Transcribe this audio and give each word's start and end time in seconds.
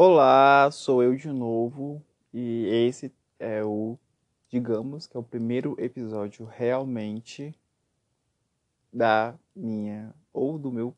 Olá, 0.00 0.70
sou 0.70 1.02
eu 1.02 1.16
de 1.16 1.26
novo 1.26 2.00
e 2.32 2.68
esse 2.86 3.12
é 3.36 3.64
o, 3.64 3.98
digamos 4.48 5.08
que 5.08 5.16
é 5.16 5.18
o 5.18 5.24
primeiro 5.24 5.74
episódio 5.76 6.46
realmente 6.46 7.52
da 8.92 9.34
minha 9.56 10.14
ou 10.32 10.56
do 10.56 10.70
meu 10.70 10.94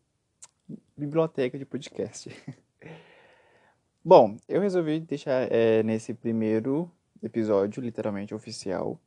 biblioteca 0.94 1.58
de 1.58 1.64
podcast. 1.64 2.28
Bom, 4.04 4.36
eu 4.46 4.60
resolvi 4.60 5.01
deixar 5.01 5.51
é, 5.51 5.82
nesse 5.82 6.12
primeiro 6.12 6.92
episódio, 7.22 7.82
literalmente 7.82 8.35
oficial, 8.35 9.01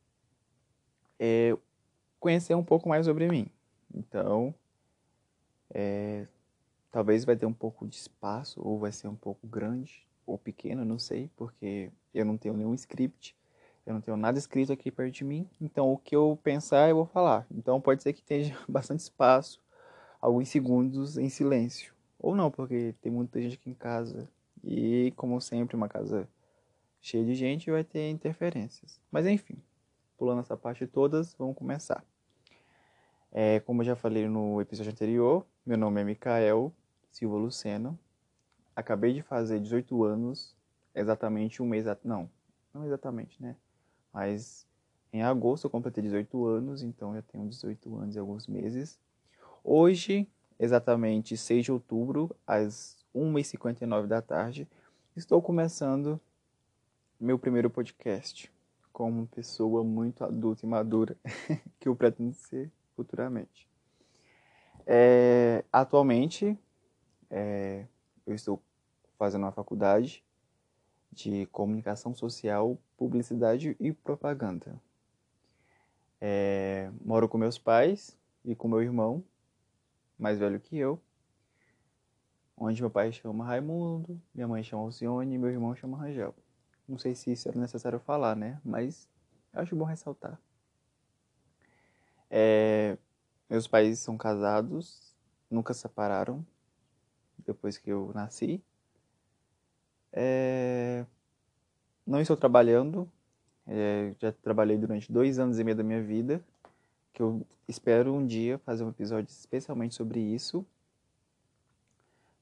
é, 1.20 1.56
conhecer 2.18 2.56
um 2.56 2.64
pouco 2.64 2.88
mais 2.88 3.06
sobre 3.06 3.28
mim. 3.28 3.46
Então, 3.94 4.52
é, 5.72 6.26
talvez 6.94 7.24
vai 7.24 7.34
ter 7.34 7.44
um 7.44 7.52
pouco 7.52 7.88
de 7.88 7.96
espaço, 7.96 8.62
ou 8.64 8.78
vai 8.78 8.92
ser 8.92 9.08
um 9.08 9.16
pouco 9.16 9.48
grande, 9.48 10.06
ou 10.24 10.38
pequeno, 10.38 10.84
não 10.84 10.96
sei, 10.96 11.28
porque 11.36 11.90
eu 12.14 12.24
não 12.24 12.38
tenho 12.38 12.56
nenhum 12.56 12.72
script, 12.72 13.36
eu 13.84 13.92
não 13.92 14.00
tenho 14.00 14.16
nada 14.16 14.38
escrito 14.38 14.72
aqui 14.72 14.92
perto 14.92 15.12
de 15.12 15.24
mim, 15.24 15.50
então 15.60 15.92
o 15.92 15.98
que 15.98 16.14
eu 16.14 16.38
pensar 16.40 16.88
eu 16.88 16.94
vou 16.94 17.06
falar. 17.06 17.48
Então 17.50 17.80
pode 17.80 18.00
ser 18.00 18.12
que 18.12 18.22
tenha 18.22 18.56
bastante 18.70 19.00
espaço, 19.00 19.60
alguns 20.20 20.48
segundos 20.48 21.18
em 21.18 21.28
silêncio. 21.28 21.92
Ou 22.16 22.36
não, 22.36 22.48
porque 22.48 22.94
tem 23.02 23.10
muita 23.10 23.42
gente 23.42 23.56
aqui 23.56 23.70
em 23.70 23.74
casa, 23.74 24.28
e 24.62 25.12
como 25.16 25.40
sempre, 25.40 25.74
uma 25.74 25.88
casa 25.88 26.28
cheia 27.02 27.24
de 27.24 27.34
gente 27.34 27.72
vai 27.72 27.82
ter 27.82 28.08
interferências. 28.08 29.00
Mas 29.10 29.26
enfim, 29.26 29.56
pulando 30.16 30.42
essa 30.42 30.56
parte 30.56 30.86
todas, 30.86 31.34
vamos 31.34 31.56
começar. 31.56 32.04
É, 33.32 33.58
como 33.58 33.82
eu 33.82 33.86
já 33.86 33.96
falei 33.96 34.28
no 34.28 34.60
episódio 34.60 34.92
anterior, 34.92 35.44
meu 35.66 35.76
nome 35.76 36.00
é 36.00 36.04
Mikael 36.04 36.72
Silva 37.14 37.36
Luceno. 37.36 37.96
Acabei 38.74 39.14
de 39.14 39.22
fazer 39.22 39.60
18 39.60 40.02
anos, 40.02 40.52
exatamente 40.92 41.62
um 41.62 41.66
mês. 41.66 41.86
Não, 42.02 42.28
não 42.74 42.84
exatamente, 42.84 43.40
né? 43.40 43.54
Mas 44.12 44.66
em 45.12 45.22
agosto 45.22 45.66
eu 45.66 45.70
completei 45.70 46.02
18 46.02 46.44
anos, 46.44 46.82
então 46.82 47.14
já 47.14 47.22
tenho 47.22 47.48
18 47.48 47.96
anos 47.96 48.16
e 48.16 48.18
alguns 48.18 48.48
meses. 48.48 48.98
Hoje, 49.62 50.28
exatamente 50.58 51.36
6 51.36 51.66
de 51.66 51.72
outubro, 51.72 52.34
às 52.44 52.96
1h59 53.14 54.08
da 54.08 54.20
tarde, 54.20 54.66
estou 55.16 55.40
começando 55.40 56.20
meu 57.20 57.38
primeiro 57.38 57.70
podcast 57.70 58.52
como 58.92 59.28
pessoa 59.28 59.84
muito 59.84 60.24
adulta 60.24 60.66
e 60.66 60.68
madura 60.68 61.16
que 61.78 61.88
eu 61.88 61.94
pretendo 61.94 62.34
ser 62.34 62.72
futuramente. 62.96 63.68
É, 64.84 65.64
atualmente, 65.72 66.58
é, 67.30 67.86
eu 68.26 68.34
estou 68.34 68.62
fazendo 69.18 69.42
uma 69.42 69.52
faculdade 69.52 70.24
de 71.12 71.46
comunicação 71.46 72.14
social, 72.14 72.76
publicidade 72.96 73.76
e 73.78 73.92
propaganda. 73.92 74.80
É, 76.20 76.90
moro 77.04 77.28
com 77.28 77.38
meus 77.38 77.58
pais 77.58 78.16
e 78.44 78.54
com 78.54 78.68
meu 78.68 78.82
irmão, 78.82 79.22
mais 80.18 80.38
velho 80.38 80.58
que 80.58 80.76
eu, 80.76 81.00
onde 82.56 82.80
meu 82.80 82.90
pai 82.90 83.12
chama 83.12 83.44
Raimundo, 83.44 84.20
minha 84.34 84.48
mãe 84.48 84.62
chama 84.62 84.82
Alcione 84.82 85.34
e 85.34 85.38
meu 85.38 85.50
irmão 85.50 85.74
chama 85.74 85.98
Rangel. 85.98 86.34
Não 86.88 86.98
sei 86.98 87.14
se 87.14 87.32
isso 87.32 87.48
era 87.48 87.58
necessário 87.58 87.98
falar, 87.98 88.36
né? 88.36 88.60
Mas 88.64 89.08
acho 89.52 89.76
bom 89.76 89.84
ressaltar. 89.84 90.38
É, 92.30 92.98
meus 93.48 93.66
pais 93.66 93.98
são 94.00 94.16
casados, 94.16 95.14
nunca 95.50 95.72
separaram 95.72 96.44
depois 97.46 97.78
que 97.78 97.90
eu 97.90 98.10
nasci. 98.14 98.62
É, 100.12 101.04
não 102.06 102.20
estou 102.20 102.36
trabalhando, 102.36 103.10
é, 103.66 104.14
já 104.20 104.30
trabalhei 104.30 104.76
durante 104.76 105.10
dois 105.10 105.38
anos 105.38 105.58
e 105.58 105.64
meio 105.64 105.76
da 105.76 105.82
minha 105.82 106.02
vida, 106.02 106.42
que 107.12 107.22
eu 107.22 107.46
espero 107.66 108.14
um 108.14 108.26
dia 108.26 108.58
fazer 108.58 108.84
um 108.84 108.90
episódio 108.90 109.30
especialmente 109.30 109.94
sobre 109.94 110.20
isso. 110.20 110.64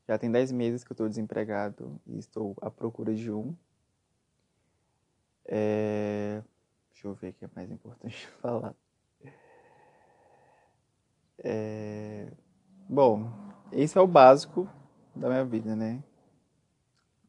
Já 0.07 0.19
tem 0.19 0.31
dez 0.31 0.51
meses 0.51 0.85
que 0.85 0.91
eu 0.91 0.95
estou 0.95 1.09
desempregado 1.09 2.01
e 2.07 2.19
estou 2.19 2.57
à 2.61 2.71
procura 2.71 3.15
de 3.15 3.31
um. 3.31 3.55
É, 5.47 6.43
deixa 6.93 7.07
eu 7.07 7.15
ver 7.15 7.31
o 7.31 7.33
que 7.35 7.45
é 7.45 7.51
mais 7.55 7.71
importante 7.71 8.27
falar. 8.41 8.75
É... 11.39 12.31
Bom, 12.89 13.33
esse 13.73 13.97
é 13.97 14.01
o 14.01 14.07
básico 14.07 14.69
da 15.15 15.29
minha 15.29 15.45
vida, 15.45 15.77
né? 15.77 16.03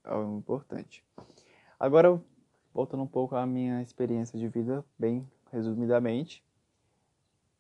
É 0.04 0.14
o 0.14 0.38
importante. 0.38 1.04
Agora, 1.80 2.22
voltando 2.74 3.04
um 3.04 3.08
pouco 3.08 3.36
à 3.36 3.46
minha 3.46 3.82
experiência 3.82 4.38
de 4.40 4.48
vida, 4.48 4.84
bem 4.98 5.28
resumidamente, 5.52 6.44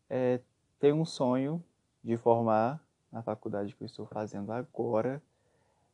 é, 0.09 0.39
tenho 0.79 0.95
um 0.95 1.05
sonho 1.05 1.63
de 2.03 2.17
formar 2.17 2.83
na 3.11 3.21
faculdade 3.21 3.75
que 3.75 3.83
eu 3.83 3.85
estou 3.85 4.05
fazendo 4.05 4.51
agora, 4.51 5.21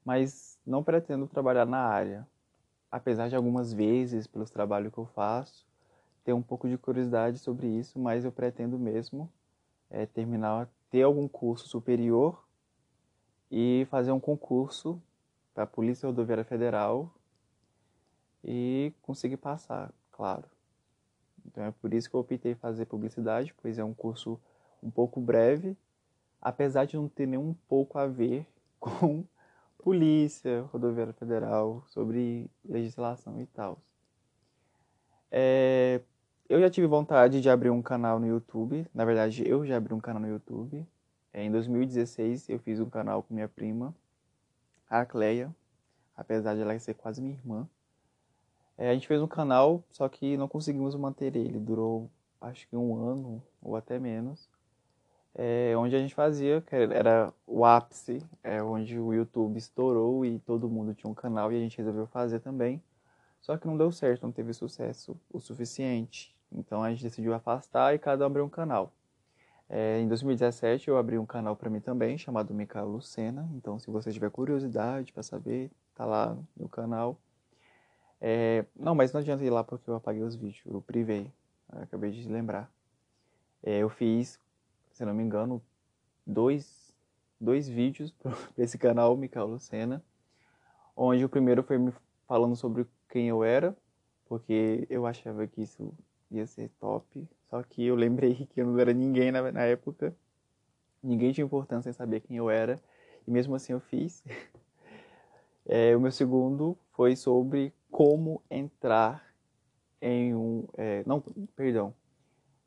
mas 0.03 0.57
não 0.65 0.83
pretendo 0.83 1.27
trabalhar 1.27 1.65
na 1.65 1.79
área. 1.79 2.27
Apesar 2.91 3.29
de 3.29 3.35
algumas 3.35 3.71
vezes, 3.71 4.25
pelos 4.25 4.49
trabalhos 4.49 4.91
que 4.91 4.97
eu 4.97 5.05
faço, 5.05 5.67
ter 6.23 6.33
um 6.33 6.41
pouco 6.41 6.67
de 6.67 6.77
curiosidade 6.77 7.37
sobre 7.37 7.67
isso, 7.67 7.99
mas 7.99 8.25
eu 8.25 8.31
pretendo 8.31 8.79
mesmo 8.79 9.31
é, 9.89 10.05
terminar, 10.05 10.67
ter 10.89 11.03
algum 11.03 11.27
curso 11.27 11.67
superior 11.67 12.43
e 13.51 13.87
fazer 13.89 14.11
um 14.11 14.19
concurso 14.19 15.01
para 15.53 15.63
a 15.63 15.67
Polícia 15.67 16.07
Rodoviária 16.07 16.43
Federal 16.43 17.11
e 18.43 18.93
conseguir 19.01 19.37
passar, 19.37 19.91
claro. 20.11 20.45
Então 21.45 21.63
é 21.63 21.71
por 21.71 21.93
isso 21.93 22.09
que 22.09 22.15
eu 22.15 22.19
optei 22.19 22.55
fazer 22.55 22.85
publicidade, 22.85 23.53
pois 23.61 23.77
é 23.77 23.83
um 23.83 23.93
curso 23.93 24.39
um 24.81 24.89
pouco 24.89 25.19
breve, 25.19 25.75
apesar 26.41 26.85
de 26.85 26.95
não 26.95 27.09
ter 27.09 27.25
nem 27.25 27.39
um 27.39 27.53
pouco 27.67 27.97
a 27.97 28.07
ver 28.07 28.47
com 28.79 29.23
polícia, 29.77 30.61
rodoviária 30.71 31.13
federal, 31.13 31.83
sobre 31.87 32.49
legislação 32.63 33.41
e 33.41 33.45
tal. 33.47 33.79
É, 35.31 36.01
eu 36.47 36.59
já 36.59 36.69
tive 36.69 36.87
vontade 36.87 37.41
de 37.41 37.49
abrir 37.49 37.69
um 37.69 37.81
canal 37.81 38.19
no 38.19 38.27
YouTube. 38.27 38.85
Na 38.93 39.05
verdade, 39.05 39.47
eu 39.47 39.65
já 39.65 39.77
abri 39.77 39.93
um 39.93 39.99
canal 39.99 40.21
no 40.21 40.27
YouTube. 40.27 40.85
É, 41.39 41.43
em 41.45 41.51
2016, 41.51 42.49
eu 42.49 42.59
fiz 42.59 42.81
um 42.81 42.89
canal 42.89 43.23
com 43.23 43.33
minha 43.33 43.47
prima, 43.47 43.95
a 44.89 45.05
Cleia, 45.05 45.55
apesar 46.13 46.53
de 46.53 46.61
ela 46.61 46.77
ser 46.79 46.95
quase 46.95 47.21
minha 47.21 47.33
irmã. 47.33 47.65
É, 48.77 48.89
a 48.89 48.93
gente 48.93 49.07
fez 49.07 49.21
um 49.21 49.27
canal, 49.27 49.81
só 49.89 50.09
que 50.09 50.35
não 50.35 50.49
conseguimos 50.49 50.93
manter 50.95 51.33
ele. 51.37 51.57
Durou, 51.57 52.11
acho 52.41 52.67
que 52.67 52.75
um 52.75 52.93
ano 52.93 53.41
ou 53.61 53.77
até 53.77 53.97
menos. 53.97 54.49
É, 55.33 55.73
onde 55.77 55.95
a 55.95 55.99
gente 55.99 56.13
fazia, 56.13 56.59
que 56.59 56.75
era 56.75 57.33
o 57.47 57.63
ápice, 57.63 58.21
é, 58.43 58.61
onde 58.61 58.99
o 58.99 59.13
YouTube 59.13 59.57
estourou 59.57 60.25
e 60.25 60.39
todo 60.39 60.67
mundo 60.67 60.93
tinha 60.93 61.09
um 61.09 61.15
canal 61.15 61.53
e 61.53 61.55
a 61.55 61.59
gente 61.59 61.77
resolveu 61.77 62.05
fazer 62.05 62.41
também. 62.41 62.83
Só 63.39 63.55
que 63.55 63.65
não 63.65 63.77
deu 63.77 63.93
certo, 63.93 64.23
não 64.23 64.31
teve 64.33 64.51
sucesso 64.53 65.17
o 65.31 65.39
suficiente. 65.39 66.35
Então 66.51 66.83
a 66.83 66.89
gente 66.89 67.01
decidiu 67.03 67.33
afastar 67.33 67.95
e 67.95 67.99
cada 67.99 68.25
um 68.25 68.27
abriu 68.27 68.43
um 68.43 68.49
canal. 68.49 68.91
É, 69.69 69.99
em 69.99 70.07
2017 70.07 70.87
eu 70.87 70.97
abri 70.97 71.19
um 71.19 71.25
canal 71.25 71.55
para 71.55 71.69
mim 71.69 71.79
também, 71.79 72.17
chamado 72.17 72.53
Micael 72.53 72.87
Lucena. 72.87 73.47
Então 73.53 73.77
se 73.77 73.89
você 73.91 74.11
tiver 74.11 74.31
curiosidade 74.31 75.13
para 75.13 75.21
saber, 75.21 75.71
tá 75.93 76.05
lá 76.05 76.35
no 76.57 76.67
canal. 76.67 77.19
É, 78.19 78.65
não, 78.75 78.95
mas 78.95 79.13
não 79.13 79.21
adianta 79.21 79.43
ir 79.43 79.49
lá 79.49 79.63
porque 79.63 79.89
eu 79.89 79.95
apaguei 79.95 80.23
os 80.23 80.35
vídeos, 80.35 80.65
eu 80.65 80.81
privei. 80.81 81.31
Eu 81.71 81.83
acabei 81.83 82.11
de 82.11 82.27
lembrar. 82.27 82.69
É, 83.61 83.77
eu 83.79 83.89
fiz, 83.89 84.39
se 84.91 85.05
não 85.05 85.13
me 85.13 85.23
engano, 85.23 85.61
dois, 86.25 86.93
dois 87.39 87.69
vídeos 87.69 88.11
para 88.19 88.35
esse 88.57 88.77
canal, 88.77 89.15
Micael 89.15 89.47
Lucena. 89.47 90.03
Onde 90.95 91.23
o 91.23 91.29
primeiro 91.29 91.63
foi 91.63 91.77
me 91.77 91.93
falando 92.27 92.55
sobre 92.55 92.85
quem 93.07 93.27
eu 93.27 93.43
era, 93.43 93.75
porque 94.25 94.85
eu 94.89 95.05
achava 95.05 95.45
que 95.47 95.61
isso 95.61 95.93
ia 96.29 96.45
ser 96.45 96.69
top. 96.79 97.27
Só 97.49 97.63
que 97.63 97.85
eu 97.85 97.95
lembrei 97.95 98.47
que 98.53 98.61
eu 98.61 98.67
não 98.67 98.79
era 98.79 98.93
ninguém 98.93 99.31
na, 99.31 99.51
na 99.51 99.63
época. 99.63 100.15
Ninguém 101.01 101.31
tinha 101.31 101.45
importância 101.45 101.89
em 101.89 101.93
saber 101.93 102.21
quem 102.21 102.37
eu 102.37 102.49
era. 102.49 102.79
E 103.27 103.31
mesmo 103.31 103.55
assim 103.55 103.73
eu 103.73 103.79
fiz. 103.79 104.23
É, 105.71 105.95
o 105.95 106.01
meu 106.01 106.11
segundo 106.11 106.75
foi 106.93 107.15
sobre 107.15 107.71
como 107.91 108.41
entrar 108.49 109.23
em 110.01 110.33
um. 110.33 110.67
É, 110.75 111.03
não, 111.05 111.21
perdão. 111.55 111.93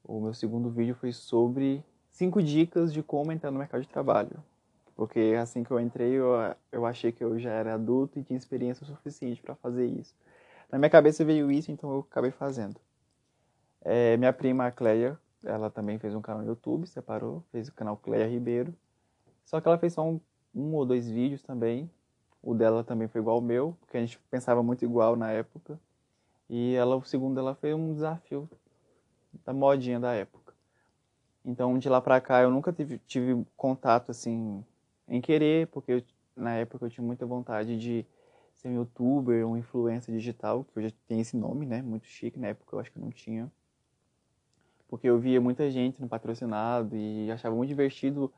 O 0.05 0.21
meu 0.21 0.33
segundo 0.33 0.71
vídeo 0.71 0.95
foi 0.95 1.13
sobre 1.13 1.83
cinco 2.11 2.41
dicas 2.41 2.93
de 2.93 3.03
como 3.03 3.33
entrar 3.33 3.51
no 3.51 3.59
mercado 3.59 3.81
de 3.81 3.89
trabalho. 3.89 4.41
Porque 4.95 5.35
assim 5.41 5.65
que 5.65 5.73
eu 5.73 5.81
entrei, 5.81 6.13
eu, 6.13 6.29
eu 6.71 6.87
achei 6.87 7.11
que 7.11 7.25
eu 7.25 7.41
já 7.41 7.51
era 7.51 7.75
adulto 7.75 8.21
e 8.21 8.23
tinha 8.23 8.37
experiência 8.37 8.87
suficiente 8.87 9.43
para 9.43 9.57
fazer 9.57 9.87
isso. 9.87 10.15
Na 10.71 10.79
minha 10.79 10.91
cabeça 10.91 11.25
veio 11.25 11.51
isso, 11.51 11.73
então 11.73 11.91
eu 11.91 12.07
acabei 12.09 12.31
fazendo. 12.31 12.81
É, 13.85 14.17
minha 14.17 14.33
prima, 14.33 14.67
a 14.67 14.73
Cleia, 14.73 15.19
ela 15.45 15.71
também 15.71 15.99
fez 15.99 16.15
um 16.15 16.21
canal 16.23 16.43
no 16.43 16.49
YouTube, 16.49 16.87
separou, 16.87 17.43
fez 17.53 17.69
o 17.69 17.75
canal 17.75 17.97
Cleia 17.97 18.27
Ribeiro. 18.29 18.75
Só 19.45 19.61
que 19.61 19.69
ela 19.69 19.79
fez 19.79 19.95
só 19.95 20.09
um, 20.09 20.21
um 20.55 20.75
ou 20.75 20.87
dois 20.87 21.09
vídeos 21.11 21.43
também, 21.43 21.91
O 22.43 22.55
dela 22.55 22.83
também 22.85 23.09
foi 23.09 23.21
igual 23.21 23.37
ao 23.37 23.43
meu, 23.43 23.77
porque 23.81 23.97
a 23.97 24.01
gente 24.01 24.19
pensava 24.31 24.63
muito 24.63 24.85
igual 24.85 25.17
na 25.17 25.31
época. 25.31 25.79
E 26.51 26.75
ela, 26.75 26.97
o 26.97 27.05
segundo 27.05 27.35
dela 27.37 27.55
foi 27.55 27.75
um 27.75 27.95
desafio 27.95 28.49
da 29.45 29.53
modinha 29.53 30.01
da 30.01 30.13
época. 30.15 30.55
Então, 31.45 31.79
de 31.79 31.89
lá 31.89 32.01
pra 32.01 32.21
cá, 32.21 32.43
eu 32.43 32.51
nunca 32.51 32.73
tive, 32.73 32.99
tive 33.01 33.47
contato, 33.57 34.11
assim, 34.11 34.65
em 35.09 35.21
querer, 35.21 35.69
porque 35.69 35.93
eu, 35.93 36.03
na 36.37 36.55
época 36.57 36.87
eu 36.87 36.91
tinha 36.91 37.07
muita 37.07 37.27
vontade 37.27 37.79
de 37.79 38.07
ser 38.55 38.69
um 38.69 38.75
youtuber, 38.77 39.47
um 39.47 39.57
influencer 39.57 40.15
digital, 40.15 40.65
que 40.65 40.79
hoje 40.79 40.93
tem 41.09 41.21
esse 41.21 41.37
nome, 41.37 41.67
né? 41.67 41.83
Muito 41.83 42.07
chique, 42.07 42.39
na 42.39 42.49
época 42.49 42.77
eu 42.77 42.81
acho 42.81 42.93
que 42.93 42.99
não 43.01 43.11
tinha. 43.11 43.51
Porque 44.93 45.09
eu 45.09 45.19
via 45.19 45.41
muita 45.41 45.71
gente 45.71 46.03
no 46.03 46.07
patrocinado 46.07 46.95
e 46.95 47.31
achava 47.31 47.57
muito 47.57 47.71
divertido 47.71 48.31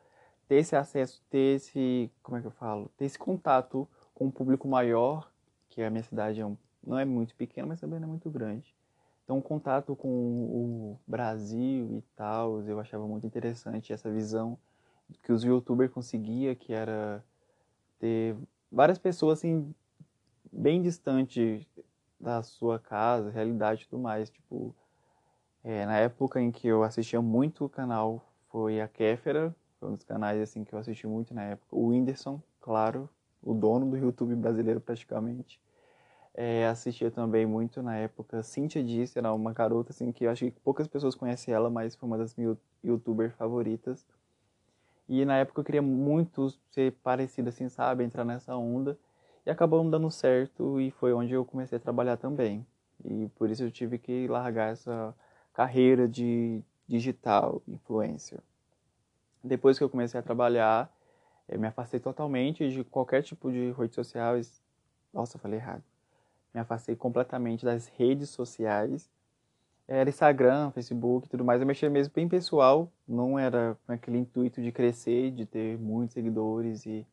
ter 0.47 0.59
esse 0.59 0.77
acesso, 0.77 1.21
ter 1.29 1.57
esse, 1.57 2.09
como 2.23 2.39
é 2.39 2.41
que 2.41 2.47
eu 2.47 2.53
falo? 2.53 2.89
Ter 2.97 3.07
esse 3.07 3.19
contato 3.19 3.89
com 4.15 4.27
um 4.27 4.31
público 4.31 4.69
maior, 4.69 5.33
que 5.69 5.83
a 5.83 5.91
minha 5.91 6.05
cidade 6.05 6.41
é 6.41 6.47
um, 6.47 6.57
não 6.87 6.97
é 6.97 7.05
muito 7.05 7.35
pequena, 7.35 7.67
mas 7.67 7.81
também 7.81 7.99
não 7.99 8.07
é 8.07 8.09
muito 8.09 8.31
grande. 8.31 8.73
Então, 9.25 9.37
o 9.37 9.43
contato 9.43 9.97
com 9.97 10.09
o 10.09 11.01
Brasil 11.05 11.99
e 11.99 12.03
tal, 12.15 12.63
eu 12.63 12.79
achava 12.79 13.05
muito 13.05 13.27
interessante 13.27 13.93
essa 13.93 14.09
visão 14.09 14.57
que 15.25 15.33
os 15.33 15.43
youtubers 15.43 15.91
conseguia, 15.91 16.55
que 16.55 16.73
era 16.73 17.25
ter 17.99 18.37
várias 18.71 18.97
pessoas 18.97 19.41
assim 19.41 19.75
bem 20.53 20.81
distante 20.81 21.67
da 22.21 22.45
sua 22.45 22.79
casa, 22.79 23.29
realidade 23.29 23.83
e 23.83 23.87
tudo 23.89 24.01
mais. 24.01 24.31
Tipo, 24.31 24.73
é, 25.65 25.87
na 25.87 25.97
época 25.97 26.41
em 26.41 26.53
que 26.53 26.69
eu 26.69 26.83
assistia 26.83 27.23
muito 27.23 27.65
o 27.65 27.69
canal 27.71 28.23
foi 28.51 28.83
a 28.83 28.87
Kéfera, 28.87 29.57
foi 29.81 29.89
um 29.89 29.95
dos 29.95 30.05
canais 30.05 30.41
assim 30.41 30.63
que 30.63 30.75
eu 30.75 30.79
assisti 30.79 31.07
muito 31.07 31.33
na 31.33 31.43
época. 31.43 31.75
O 31.75 31.89
Whindersson, 31.89 32.41
claro, 32.61 33.09
o 33.43 33.55
dono 33.55 33.91
do 33.91 33.97
YouTube 33.97 34.35
brasileiro 34.37 34.79
praticamente. 34.79 35.59
É, 36.35 36.67
assistia 36.67 37.11
também 37.11 37.47
muito 37.47 37.83
na 37.83 37.97
época. 37.97 38.43
Cynthia 38.43 38.83
Disse 38.85 39.19
era 39.19 39.33
uma 39.33 39.55
garota 39.55 39.91
assim 39.91 40.13
que 40.13 40.27
eu 40.27 40.31
acho 40.31 40.45
que 40.45 40.61
poucas 40.61 40.87
pessoas 40.87 41.15
conhecem 41.15 41.55
ela, 41.55 41.71
mas 41.71 41.95
foi 41.97 42.07
uma 42.07 42.19
das 42.19 42.35
minhas 42.35 42.59
youtubers 42.83 43.35
favoritas. 43.35 44.07
E 45.09 45.25
na 45.25 45.39
época 45.39 45.61
eu 45.61 45.65
queria 45.65 45.83
muito 45.83 46.51
ser 46.71 46.93
parecido 47.03 47.49
assim, 47.49 47.69
sabe? 47.71 48.05
Entrar 48.05 48.25
nessa 48.25 48.55
onda. 48.57 48.99
E 49.47 49.51
acabou 49.51 49.89
dando 49.89 50.11
certo 50.11 50.79
e 50.81 50.91
foi 50.91 51.13
onde 51.15 51.33
eu 51.33 51.45
comecei 51.45 51.77
a 51.77 51.81
trabalhar 51.81 52.17
também. 52.17 52.67
E 53.05 53.29
por 53.37 53.51
isso 53.51 53.63
eu 53.63 53.71
tive 53.71 53.99
que 53.99 54.27
largar 54.29 54.73
essa 54.73 55.15
carreira 55.55 56.07
de 56.07 56.61
digital 56.87 57.63
influencer. 57.67 58.41
Depois 59.43 59.79
que 59.79 59.85
eu 59.85 59.89
comecei 59.89 60.21
a 60.21 60.23
trabalhar, 60.23 60.95
eu 61.49 61.59
me 61.59 61.67
afastei 61.67 61.99
totalmente 61.99 62.69
de 62.71 62.85
qualquer 62.85 63.23
tipo 63.23 63.51
de 63.51 63.73
redes 63.73 63.95
sociais. 63.95 64.61
Nossa, 65.13 65.39
falei 65.39 65.59
errado. 65.59 65.83
Me 66.53 66.61
afastei 66.61 66.95
completamente 66.95 67.65
das 67.65 67.89
redes 67.89 68.29
sociais 68.29 69.09
era 69.87 70.09
Instagram, 70.09 70.71
Facebook 70.71 71.27
e 71.27 71.31
tudo 71.31 71.45
mais. 71.45 71.61
Eu 71.61 71.67
mexia 71.67 71.91
mesmo 71.91 72.13
bem 72.15 72.29
pessoal, 72.29 72.91
não 73.07 73.39
era 73.39 73.77
com 73.87 73.93
aquele 73.93 74.19
intuito 74.19 74.63
de 74.63 74.73
crescer, 74.73 75.31
de 75.31 75.45
ter 75.45 75.79
muitos 75.79 76.15
seguidores 76.15 76.87
e 76.87 77.07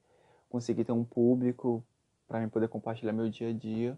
conseguir 0.49 0.85
ter 0.85 0.91
um 0.91 1.03
público 1.03 1.83
para 2.27 2.39
mim 2.39 2.47
poder 2.47 2.69
compartilhar 2.69 3.11
meu 3.11 3.29
dia 3.29 3.49
a 3.49 3.53
dia. 3.53 3.97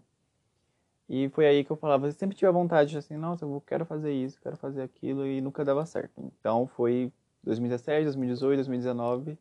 E 1.08 1.28
foi 1.30 1.46
aí 1.46 1.64
que 1.64 1.70
eu 1.70 1.76
falava, 1.76 2.06
eu 2.06 2.12
sempre 2.12 2.36
tive 2.36 2.48
a 2.48 2.52
vontade, 2.52 2.96
assim, 2.96 3.16
nossa, 3.16 3.44
eu 3.44 3.62
quero 3.66 3.84
fazer 3.84 4.12
isso, 4.12 4.40
quero 4.40 4.56
fazer 4.56 4.82
aquilo, 4.82 5.26
e 5.26 5.40
nunca 5.40 5.64
dava 5.64 5.84
certo. 5.84 6.12
Então 6.40 6.66
foi 6.66 7.12
2017, 7.42 8.04
2018, 8.04 8.56
2019, 8.56 9.38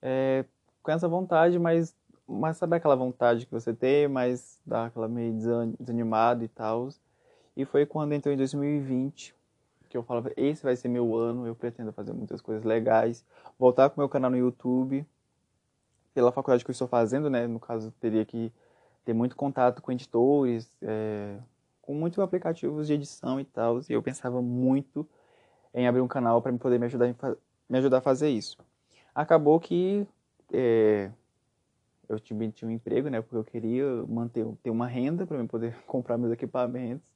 é, 0.00 0.44
com 0.82 0.90
essa 0.92 1.08
vontade, 1.08 1.58
mas, 1.58 1.96
mas 2.26 2.56
sabe 2.56 2.76
aquela 2.76 2.94
vontade 2.94 3.44
que 3.44 3.52
você 3.52 3.74
tem, 3.74 4.06
mas 4.06 4.60
dá 4.64 4.86
aquela 4.86 5.08
meio 5.08 5.34
desanimado 5.78 6.44
e 6.44 6.48
tal. 6.48 6.88
E 7.56 7.64
foi 7.64 7.84
quando 7.84 8.12
entrou 8.12 8.32
em 8.32 8.36
2020 8.36 9.34
que 9.88 9.96
eu 9.96 10.02
falava, 10.02 10.30
esse 10.36 10.62
vai 10.62 10.76
ser 10.76 10.88
meu 10.88 11.16
ano, 11.16 11.46
eu 11.46 11.54
pretendo 11.54 11.92
fazer 11.92 12.12
muitas 12.12 12.40
coisas 12.40 12.62
legais, 12.62 13.24
voltar 13.58 13.88
com 13.88 14.00
meu 14.00 14.08
canal 14.08 14.30
no 14.30 14.36
YouTube, 14.36 15.04
pela 16.12 16.30
faculdade 16.30 16.64
que 16.64 16.70
eu 16.70 16.72
estou 16.72 16.86
fazendo, 16.86 17.30
né, 17.30 17.46
no 17.46 17.58
caso 17.58 17.90
teria 17.92 18.24
que 18.24 18.52
ter 19.08 19.14
muito 19.14 19.34
contato 19.36 19.80
com 19.80 19.90
editores, 19.90 20.70
é, 20.82 21.38
com 21.80 21.94
muitos 21.94 22.18
aplicativos 22.18 22.88
de 22.88 22.92
edição 22.92 23.40
e 23.40 23.44
tal, 23.44 23.80
e 23.88 23.94
eu 23.94 24.02
pensava 24.02 24.42
muito 24.42 25.08
em 25.72 25.88
abrir 25.88 26.02
um 26.02 26.06
canal 26.06 26.42
para 26.42 26.52
poder 26.58 26.78
me 26.78 26.84
ajudar, 26.84 27.14
me 27.66 27.78
ajudar 27.78 27.98
a 27.98 28.00
fazer 28.02 28.28
isso. 28.28 28.58
Acabou 29.14 29.58
que 29.58 30.06
é, 30.52 31.10
eu 32.06 32.20
tinha 32.20 32.38
um 32.64 32.70
emprego, 32.70 33.08
né, 33.08 33.22
porque 33.22 33.36
eu 33.36 33.44
queria 33.44 33.86
manter 34.06 34.46
ter 34.62 34.68
uma 34.68 34.86
renda 34.86 35.26
para 35.26 35.42
poder 35.46 35.74
comprar 35.88 36.18
meus 36.18 36.34
equipamentos, 36.34 37.10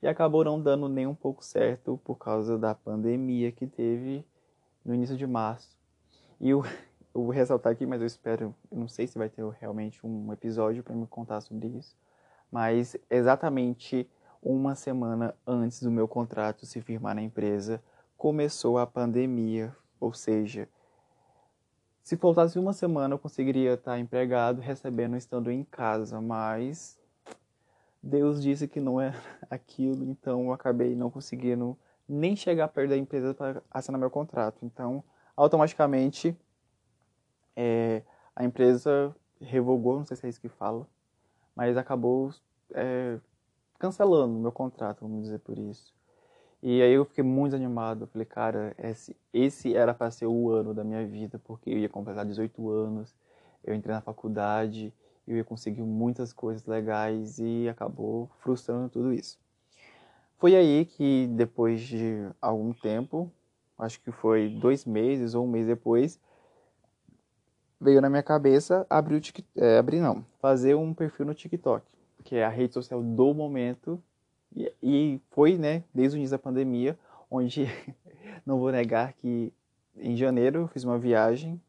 e 0.00 0.08
acabou 0.08 0.42
não 0.42 0.58
dando 0.58 0.88
nem 0.88 1.06
um 1.06 1.14
pouco 1.14 1.44
certo 1.44 2.00
por 2.04 2.14
causa 2.14 2.56
da 2.56 2.74
pandemia 2.74 3.52
que 3.52 3.66
teve 3.66 4.24
no 4.82 4.94
início 4.94 5.14
de 5.14 5.26
março. 5.26 5.78
E 6.40 6.48
eu, 6.48 6.64
eu 7.18 7.24
vou 7.24 7.32
ressaltar 7.32 7.72
aqui, 7.72 7.86
mas 7.86 8.00
eu 8.00 8.06
espero, 8.06 8.54
eu 8.70 8.78
não 8.78 8.88
sei 8.88 9.06
se 9.06 9.18
vai 9.18 9.28
ter 9.28 9.46
realmente 9.60 10.04
um 10.06 10.32
episódio 10.32 10.82
para 10.82 10.94
me 10.94 11.06
contar 11.06 11.40
sobre 11.40 11.68
isso, 11.68 11.96
mas 12.50 12.96
exatamente 13.10 14.08
uma 14.42 14.74
semana 14.74 15.34
antes 15.46 15.82
do 15.82 15.90
meu 15.90 16.06
contrato 16.06 16.64
se 16.64 16.80
firmar 16.80 17.14
na 17.14 17.22
empresa, 17.22 17.82
começou 18.16 18.78
a 18.78 18.86
pandemia, 18.86 19.74
ou 20.00 20.12
seja, 20.12 20.68
se 22.02 22.16
faltasse 22.16 22.58
uma 22.58 22.72
semana 22.72 23.14
eu 23.14 23.18
conseguiria 23.18 23.74
estar 23.74 23.98
empregado, 23.98 24.60
recebendo 24.60 25.16
estando 25.16 25.50
em 25.50 25.62
casa, 25.64 26.20
mas 26.20 26.98
Deus 28.02 28.42
disse 28.42 28.66
que 28.66 28.80
não 28.80 29.00
é 29.00 29.12
aquilo, 29.50 30.04
então 30.04 30.44
eu 30.44 30.52
acabei 30.52 30.94
não 30.94 31.10
conseguindo 31.10 31.76
nem 32.08 32.34
chegar 32.34 32.68
perto 32.68 32.90
da 32.90 32.96
empresa 32.96 33.34
para 33.34 33.62
assinar 33.70 34.00
meu 34.00 34.08
contrato. 34.08 34.64
Então, 34.64 35.04
automaticamente, 35.36 36.34
é, 37.60 38.02
a 38.36 38.44
empresa 38.44 39.12
revogou, 39.40 39.98
não 39.98 40.06
sei 40.06 40.16
se 40.16 40.26
é 40.26 40.28
isso 40.28 40.40
que 40.40 40.48
fala, 40.48 40.86
mas 41.56 41.76
acabou 41.76 42.32
é, 42.72 43.18
cancelando 43.80 44.38
meu 44.38 44.52
contrato, 44.52 45.00
vamos 45.00 45.22
dizer 45.22 45.40
por 45.40 45.58
isso. 45.58 45.92
E 46.62 46.80
aí 46.80 46.92
eu 46.92 47.04
fiquei 47.04 47.24
muito 47.24 47.56
animado, 47.56 48.06
falei, 48.06 48.24
cara, 48.24 48.76
esse, 48.78 49.16
esse 49.34 49.74
era 49.74 49.92
para 49.92 50.08
ser 50.12 50.26
o 50.26 50.50
ano 50.50 50.72
da 50.72 50.84
minha 50.84 51.04
vida, 51.04 51.40
porque 51.44 51.70
eu 51.70 51.78
ia 51.78 51.88
completar 51.88 52.24
18 52.24 52.70
anos, 52.70 53.12
eu 53.64 53.74
entrei 53.74 53.92
na 53.92 54.00
faculdade, 54.00 54.94
eu 55.26 55.36
ia 55.36 55.44
conseguir 55.44 55.82
muitas 55.82 56.32
coisas 56.32 56.64
legais 56.64 57.40
e 57.40 57.68
acabou 57.68 58.30
frustrando 58.38 58.88
tudo 58.88 59.12
isso. 59.12 59.36
Foi 60.36 60.54
aí 60.54 60.84
que, 60.84 61.26
depois 61.32 61.80
de 61.80 62.28
algum 62.40 62.72
tempo, 62.72 63.32
acho 63.76 64.00
que 64.00 64.12
foi 64.12 64.48
dois 64.48 64.84
meses 64.84 65.34
ou 65.34 65.44
um 65.44 65.50
mês 65.50 65.66
depois, 65.66 66.20
veio 67.80 68.00
na 68.00 68.10
minha 68.10 68.22
cabeça 68.22 68.86
abrir 68.88 69.16
o 69.16 69.20
é, 69.56 69.78
abrir 69.78 70.00
não, 70.00 70.24
fazer 70.40 70.74
um 70.74 70.92
perfil 70.92 71.26
no 71.26 71.34
TikTok, 71.34 71.84
que 72.24 72.36
é 72.36 72.44
a 72.44 72.48
rede 72.48 72.74
social 72.74 73.02
do 73.02 73.34
momento, 73.34 74.02
e, 74.54 74.72
e 74.82 75.20
foi, 75.30 75.56
né, 75.56 75.84
desde 75.94 76.16
o 76.16 76.18
início 76.18 76.36
da 76.36 76.42
pandemia, 76.42 76.98
onde 77.30 77.66
não 78.44 78.58
vou 78.58 78.72
negar 78.72 79.12
que 79.12 79.52
em 79.96 80.16
janeiro 80.16 80.60
eu 80.60 80.68
fiz 80.68 80.84
uma 80.84 80.98
viagem, 80.98 81.60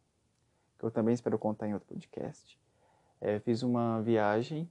que 0.78 0.86
eu 0.86 0.92
também 0.92 1.14
espero 1.14 1.38
contar 1.38 1.68
em 1.68 1.74
outro 1.74 1.88
podcast, 1.88 2.58
é, 3.22 3.40
fiz 3.40 3.64
uma 3.64 4.02
viagem 4.02 4.70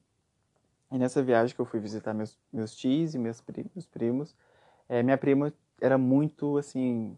e 0.91 0.99
nessa 0.99 1.23
viagem 1.23 1.55
que 1.55 1.61
eu 1.61 1.67
fui 1.67 1.81
visitar 1.81 2.15
meus, 2.15 2.39
meus 2.53 2.75
tios 2.75 3.15
e 3.15 3.19
meus 3.19 3.41
primos, 3.41 3.87
primos 3.87 4.35
é, 4.89 5.03
minha 5.03 5.19
prima 5.19 5.53
era 5.81 5.99
muito 5.99 6.57
assim, 6.57 7.17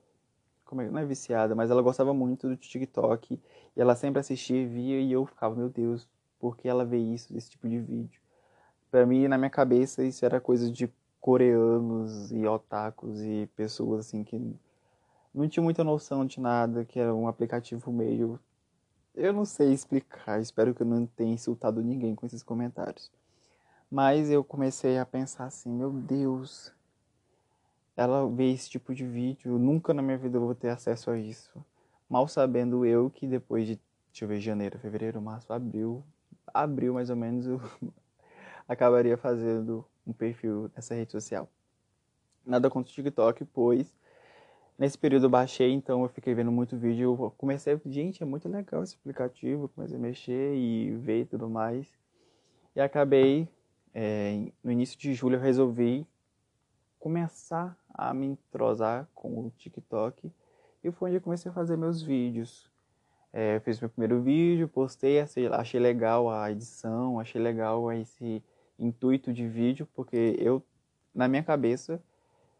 como 0.71 0.81
é, 0.83 0.89
não 0.89 0.99
é 1.01 1.05
viciada, 1.05 1.55
mas 1.55 1.71
ela 1.71 1.83
gostava 1.83 2.15
muito 2.15 2.49
do 2.49 2.57
TikTok 2.57 3.35
e 3.77 3.81
ela 3.81 3.95
sempre 3.95 4.21
assistia, 4.21 4.67
via 4.67 5.01
e 5.01 5.13
eu 5.13 5.27
ficava, 5.27 5.55
meu 5.55 5.69
Deus, 5.69 6.09
por 6.39 6.57
que 6.57 6.69
ela 6.69 6.85
vê 6.85 6.99
isso, 6.99 7.37
esse 7.37 7.51
tipo 7.51 7.69
de 7.69 7.79
vídeo? 7.79 8.21
Para 8.91 9.05
mim, 9.05 9.29
na 9.29 9.37
minha 9.37 9.51
cabeça, 9.51 10.03
isso 10.03 10.25
era 10.25 10.41
coisa 10.41 10.71
de 10.71 10.91
coreanos 11.21 12.33
e 12.33 12.47
otakus 12.47 13.21
e 13.21 13.49
pessoas 13.55 14.07
assim 14.07 14.25
que 14.25 14.41
não 15.35 15.49
tinham 15.49 15.65
muita 15.65 15.85
noção 15.85 16.25
de 16.25 16.41
nada, 16.41 16.85
que 16.85 16.99
era 16.99 17.15
um 17.15 17.29
aplicativo 17.29 17.93
meio 17.93 18.41
eu 19.15 19.33
não 19.33 19.45
sei 19.45 19.73
explicar, 19.73 20.41
espero 20.41 20.75
que 20.75 20.83
eu 20.83 20.87
não 20.87 21.05
tenha 21.05 21.35
insultado 21.35 21.83
ninguém 21.83 22.15
com 22.15 22.27
esses 22.27 22.43
comentários. 22.43 23.11
Mas 23.91 24.31
eu 24.31 24.45
comecei 24.45 24.99
a 24.99 25.05
pensar 25.05 25.47
assim, 25.47 25.71
meu 25.71 25.91
Deus, 25.91 26.73
ela 28.01 28.27
vê 28.31 28.51
esse 28.51 28.71
tipo 28.71 28.95
de 28.95 29.05
vídeo, 29.05 29.59
nunca 29.59 29.93
na 29.93 30.01
minha 30.01 30.17
vida 30.17 30.39
eu 30.39 30.41
vou 30.41 30.55
ter 30.55 30.71
acesso 30.71 31.11
a 31.11 31.19
isso. 31.19 31.53
Mal 32.09 32.27
sabendo 32.27 32.87
eu 32.87 33.11
que 33.11 33.27
depois 33.27 33.67
de, 33.67 33.79
deixa 34.11 34.25
eu 34.25 34.29
ver, 34.29 34.41
janeiro, 34.41 34.79
fevereiro, 34.79 35.21
março, 35.21 35.53
abril, 35.53 36.03
abril 36.47 36.95
mais 36.95 37.11
ou 37.11 37.17
menos, 37.17 37.47
eu 37.47 37.61
acabaria 38.67 39.19
fazendo 39.19 39.85
um 40.07 40.15
perfil 40.15 40.71
nessa 40.75 40.95
rede 40.95 41.13
social. 41.13 41.47
Nada 42.47 42.71
contra 42.71 42.91
o 42.91 42.95
TikTok, 42.95 43.45
pois 43.45 43.95
Nesse 44.79 44.97
período 44.97 45.27
eu 45.27 45.31
baixei, 45.31 45.71
então 45.73 46.03
eu 46.03 46.09
fiquei 46.09 46.33
vendo 46.33 46.51
muito 46.51 46.75
vídeo. 46.75 47.15
Eu 47.21 47.31
comecei, 47.33 47.79
gente, 47.85 48.23
é 48.23 48.25
muito 48.25 48.49
legal 48.49 48.83
esse 48.83 48.97
aplicativo. 48.97 49.69
Comecei 49.69 49.99
a 49.99 50.01
mexer 50.01 50.55
e 50.57 50.97
ver 50.97 51.21
e 51.21 51.25
tudo 51.27 51.51
mais. 51.51 51.87
E 52.75 52.81
acabei, 52.81 53.47
é, 53.93 54.51
no 54.65 54.73
início 54.73 54.99
de 54.99 55.13
julho, 55.13 55.37
eu 55.37 55.41
resolvi 55.41 56.07
começar 56.99 57.77
a 57.95 58.13
me 58.15 58.27
entrosar 58.27 59.09
com 59.15 59.47
o 59.47 59.53
TikTok. 59.57 60.31
E 60.83 60.91
foi 60.91 61.11
onde 61.11 61.17
eu 61.19 61.21
comecei 61.21 61.51
a 61.51 61.55
fazer 61.55 61.77
meus 61.77 62.01
vídeos. 62.01 62.71
É, 63.33 63.57
eu 63.57 63.61
fiz 63.61 63.79
meu 63.81 63.89
primeiro 63.89 64.21
vídeo, 64.23 64.69
postei, 64.69 65.21
achei 65.21 65.81
legal 65.81 66.29
a 66.31 66.51
edição, 66.51 67.21
achei 67.21 67.41
legal 67.41 67.93
esse 67.93 68.43
intuito 68.79 69.33
de 69.33 69.47
vídeo, 69.47 69.87
porque 69.95 70.37
eu, 70.39 70.63
na 71.15 71.29
minha 71.29 71.43
cabeça, 71.43 72.03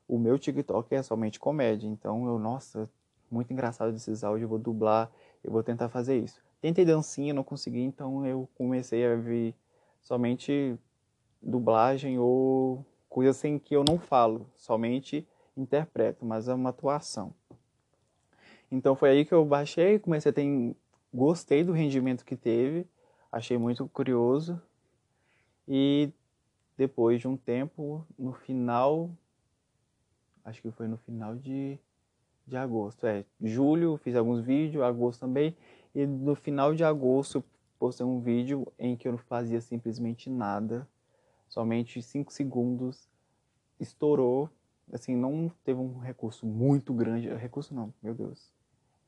o 0.07 0.19
meu 0.19 0.39
TikTok 0.39 0.95
é 0.95 1.03
somente 1.03 1.41
comédia. 1.41 1.89
Então 1.89 2.27
eu, 2.27 2.39
nossa, 2.39 2.89
muito 3.31 3.53
engraçado 3.53 3.95
esses 3.95 4.23
áudios, 4.23 4.43
eu 4.43 4.49
vou 4.49 4.59
dublar, 4.59 5.11
eu 5.43 5.51
vou 5.51 5.63
tentar 5.63 5.89
fazer 5.89 6.19
isso. 6.19 6.41
Tentei 6.61 6.85
dancinha, 6.85 7.33
não 7.33 7.43
consegui, 7.43 7.81
então 7.81 8.27
eu 8.27 8.49
comecei 8.55 9.07
a 9.07 9.17
ver 9.17 9.55
somente 10.03 10.79
dublagem 11.43 12.19
ou 12.19 12.85
coisas 13.11 13.37
assim 13.37 13.59
que 13.59 13.77
eu 13.77 13.85
não 13.85 13.99
falo, 13.99 14.47
somente 14.57 15.27
interpreto, 15.55 16.25
mas 16.25 16.49
é 16.49 16.55
uma 16.55 16.71
atuação. 16.71 17.35
Então 18.73 18.97
foi 18.97 19.11
aí 19.11 19.25
que 19.27 19.35
eu 19.35 19.45
baixei, 19.45 19.99
comecei 19.99 20.31
a 20.31 20.33
ter, 20.33 20.77
gostei 21.13 21.63
do 21.63 21.73
rendimento 21.73 22.25
que 22.25 22.37
teve, 22.37 22.87
achei 23.31 23.59
muito 23.59 23.87
curioso 23.89 24.59
e 25.69 26.11
depois 26.79 27.21
de 27.21 27.29
um 27.29 27.37
tempo, 27.37 28.07
no 28.19 28.33
final 28.33 29.11
acho 30.45 30.61
que 30.63 30.71
foi 30.71 30.89
no 30.89 30.97
final 30.99 31.37
de, 31.37 31.79
de 32.47 32.57
agosto. 32.57 33.07
É, 33.07 33.25
julho 33.41 33.99
fiz 33.99 34.15
alguns 34.15 34.45
vídeos, 34.45 34.83
agosto 34.83 35.21
também. 35.21 35.57
E 35.95 36.07
no 36.07 36.35
final 36.35 36.75
de 36.75 36.85
agosto 36.85 37.43
postei 37.79 38.05
um 38.05 38.21
vídeo 38.21 38.67
em 38.79 38.97
que 38.97 39.09
eu 39.09 39.13
não 39.13 39.19
fazia 39.19 39.61
simplesmente 39.61 40.29
nada. 40.29 40.87
Somente 41.51 42.01
5 42.01 42.33
segundos 42.33 43.09
estourou. 43.79 44.49
Assim, 44.93 45.15
não 45.15 45.51
teve 45.65 45.81
um 45.81 45.99
recurso 45.99 46.47
muito 46.47 46.95
grande. 46.95 47.29
Recurso 47.35 47.75
não, 47.75 47.93
meu 48.03 48.15
Deus. 48.15 48.53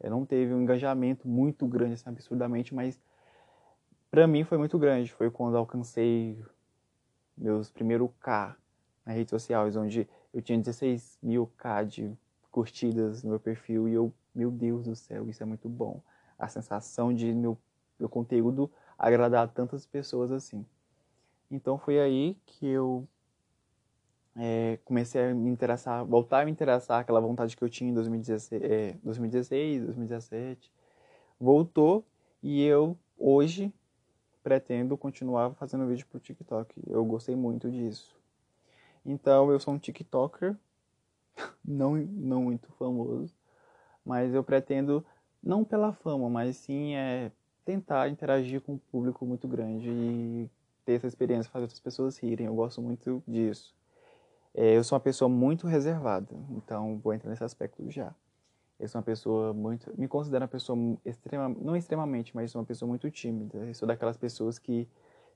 É, 0.00 0.10
não 0.10 0.26
teve 0.26 0.52
um 0.52 0.60
engajamento 0.60 1.26
muito 1.26 1.66
grande, 1.66 1.94
assim, 1.94 2.10
absurdamente, 2.10 2.74
mas 2.74 3.00
para 4.10 4.26
mim 4.26 4.42
foi 4.42 4.58
muito 4.58 4.76
grande. 4.76 5.12
Foi 5.12 5.30
quando 5.30 5.56
alcancei 5.56 6.36
meus 7.38 7.70
primeiros 7.70 8.10
K 8.20 8.56
nas 9.06 9.14
redes 9.14 9.30
sociais, 9.30 9.76
onde 9.76 10.08
eu 10.34 10.42
tinha 10.42 10.58
16 10.58 11.18
mil 11.22 11.46
K 11.56 11.84
de 11.84 12.12
curtidas 12.50 13.22
no 13.22 13.30
meu 13.30 13.40
perfil 13.40 13.88
e 13.88 13.94
eu, 13.94 14.12
meu 14.34 14.50
Deus 14.50 14.84
do 14.84 14.96
céu, 14.96 15.28
isso 15.28 15.42
é 15.42 15.46
muito 15.46 15.68
bom. 15.68 16.02
A 16.36 16.48
sensação 16.48 17.14
de 17.14 17.32
meu, 17.32 17.56
meu 17.98 18.08
conteúdo 18.08 18.70
agradar 18.98 19.48
tantas 19.48 19.86
pessoas 19.86 20.32
assim. 20.32 20.66
Então 21.52 21.76
foi 21.76 22.00
aí 22.00 22.34
que 22.46 22.66
eu 22.66 23.06
é, 24.34 24.78
comecei 24.86 25.22
a 25.22 25.34
me 25.34 25.50
interessar, 25.50 26.02
voltar 26.02 26.40
a 26.40 26.44
me 26.46 26.50
interessar, 26.50 27.00
aquela 27.00 27.20
vontade 27.20 27.54
que 27.54 27.62
eu 27.62 27.68
tinha 27.68 27.90
em 27.90 27.94
2016, 27.94 28.62
é, 28.62 28.92
2016 29.04 29.84
2017. 29.84 30.72
Voltou 31.38 32.06
e 32.42 32.62
eu 32.62 32.96
hoje 33.18 33.70
pretendo 34.42 34.96
continuar 34.96 35.52
fazendo 35.54 35.86
vídeo 35.86 36.06
pro 36.06 36.18
TikTok. 36.18 36.74
Eu 36.86 37.04
gostei 37.04 37.36
muito 37.36 37.70
disso. 37.70 38.16
Então 39.04 39.50
eu 39.52 39.60
sou 39.60 39.74
um 39.74 39.78
TikToker, 39.78 40.56
não, 41.62 41.96
não 41.96 42.44
muito 42.44 42.72
famoso, 42.78 43.34
mas 44.02 44.32
eu 44.32 44.42
pretendo, 44.42 45.04
não 45.42 45.64
pela 45.64 45.92
fama, 45.92 46.30
mas 46.30 46.56
sim 46.56 46.94
é 46.94 47.30
tentar 47.62 48.08
interagir 48.08 48.62
com 48.62 48.72
um 48.72 48.78
público 48.78 49.26
muito 49.26 49.46
grande 49.46 49.90
e 49.90 50.50
ter 50.84 50.94
essa 50.94 51.06
experiência, 51.06 51.50
fazer 51.50 51.64
outras 51.64 51.80
pessoas 51.80 52.18
rirem. 52.18 52.46
Eu 52.46 52.54
gosto 52.54 52.80
muito 52.82 53.22
disso. 53.26 53.74
É, 54.54 54.76
eu 54.76 54.84
sou 54.84 54.96
uma 54.96 55.00
pessoa 55.00 55.28
muito 55.28 55.66
reservada, 55.66 56.34
então 56.50 56.98
vou 56.98 57.14
entrar 57.14 57.30
nesse 57.30 57.44
aspecto 57.44 57.90
já. 57.90 58.14
Eu 58.78 58.88
sou 58.88 58.98
uma 58.98 59.04
pessoa 59.04 59.52
muito. 59.52 59.92
Me 59.98 60.08
considero 60.08 60.42
uma 60.42 60.48
pessoa 60.48 60.78
extrema, 61.04 61.48
não 61.48 61.76
extremamente, 61.76 62.34
mas 62.34 62.50
sou 62.50 62.60
uma 62.60 62.66
pessoa 62.66 62.88
muito 62.88 63.10
tímida. 63.10 63.58
Eu 63.58 63.74
sou 63.74 63.86
daquelas 63.86 64.16
pessoas 64.16 64.58
que, 64.58 64.88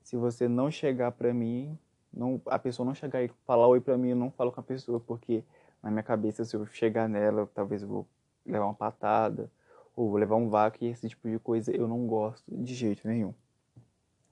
se 0.03 0.17
você 0.17 0.47
não 0.47 0.69
chegar 0.69 1.11
para 1.13 1.33
mim, 1.33 1.77
não, 2.13 2.41
a 2.47 2.59
pessoa 2.59 2.85
não 2.85 2.93
chegar 2.93 3.23
e 3.23 3.29
falar 3.45 3.67
oi 3.67 3.79
pra 3.79 3.97
mim, 3.97 4.09
eu 4.09 4.15
não 4.15 4.29
falo 4.31 4.51
com 4.51 4.59
a 4.59 4.63
pessoa, 4.63 4.99
porque 4.99 5.43
na 5.81 5.89
minha 5.89 6.03
cabeça, 6.03 6.43
se 6.43 6.55
eu 6.55 6.65
chegar 6.67 7.07
nela, 7.07 7.49
talvez 7.53 7.81
eu 7.81 7.87
vou 7.87 8.07
levar 8.45 8.65
uma 8.65 8.73
patada, 8.73 9.49
ou 9.95 10.09
vou 10.09 10.17
levar 10.19 10.35
um 10.35 10.49
vácuo, 10.49 10.83
e 10.83 10.87
esse 10.87 11.07
tipo 11.09 11.29
de 11.29 11.39
coisa 11.39 11.71
eu 11.75 11.87
não 11.87 12.05
gosto 12.05 12.43
de 12.53 12.73
jeito 12.73 13.07
nenhum. 13.07 13.33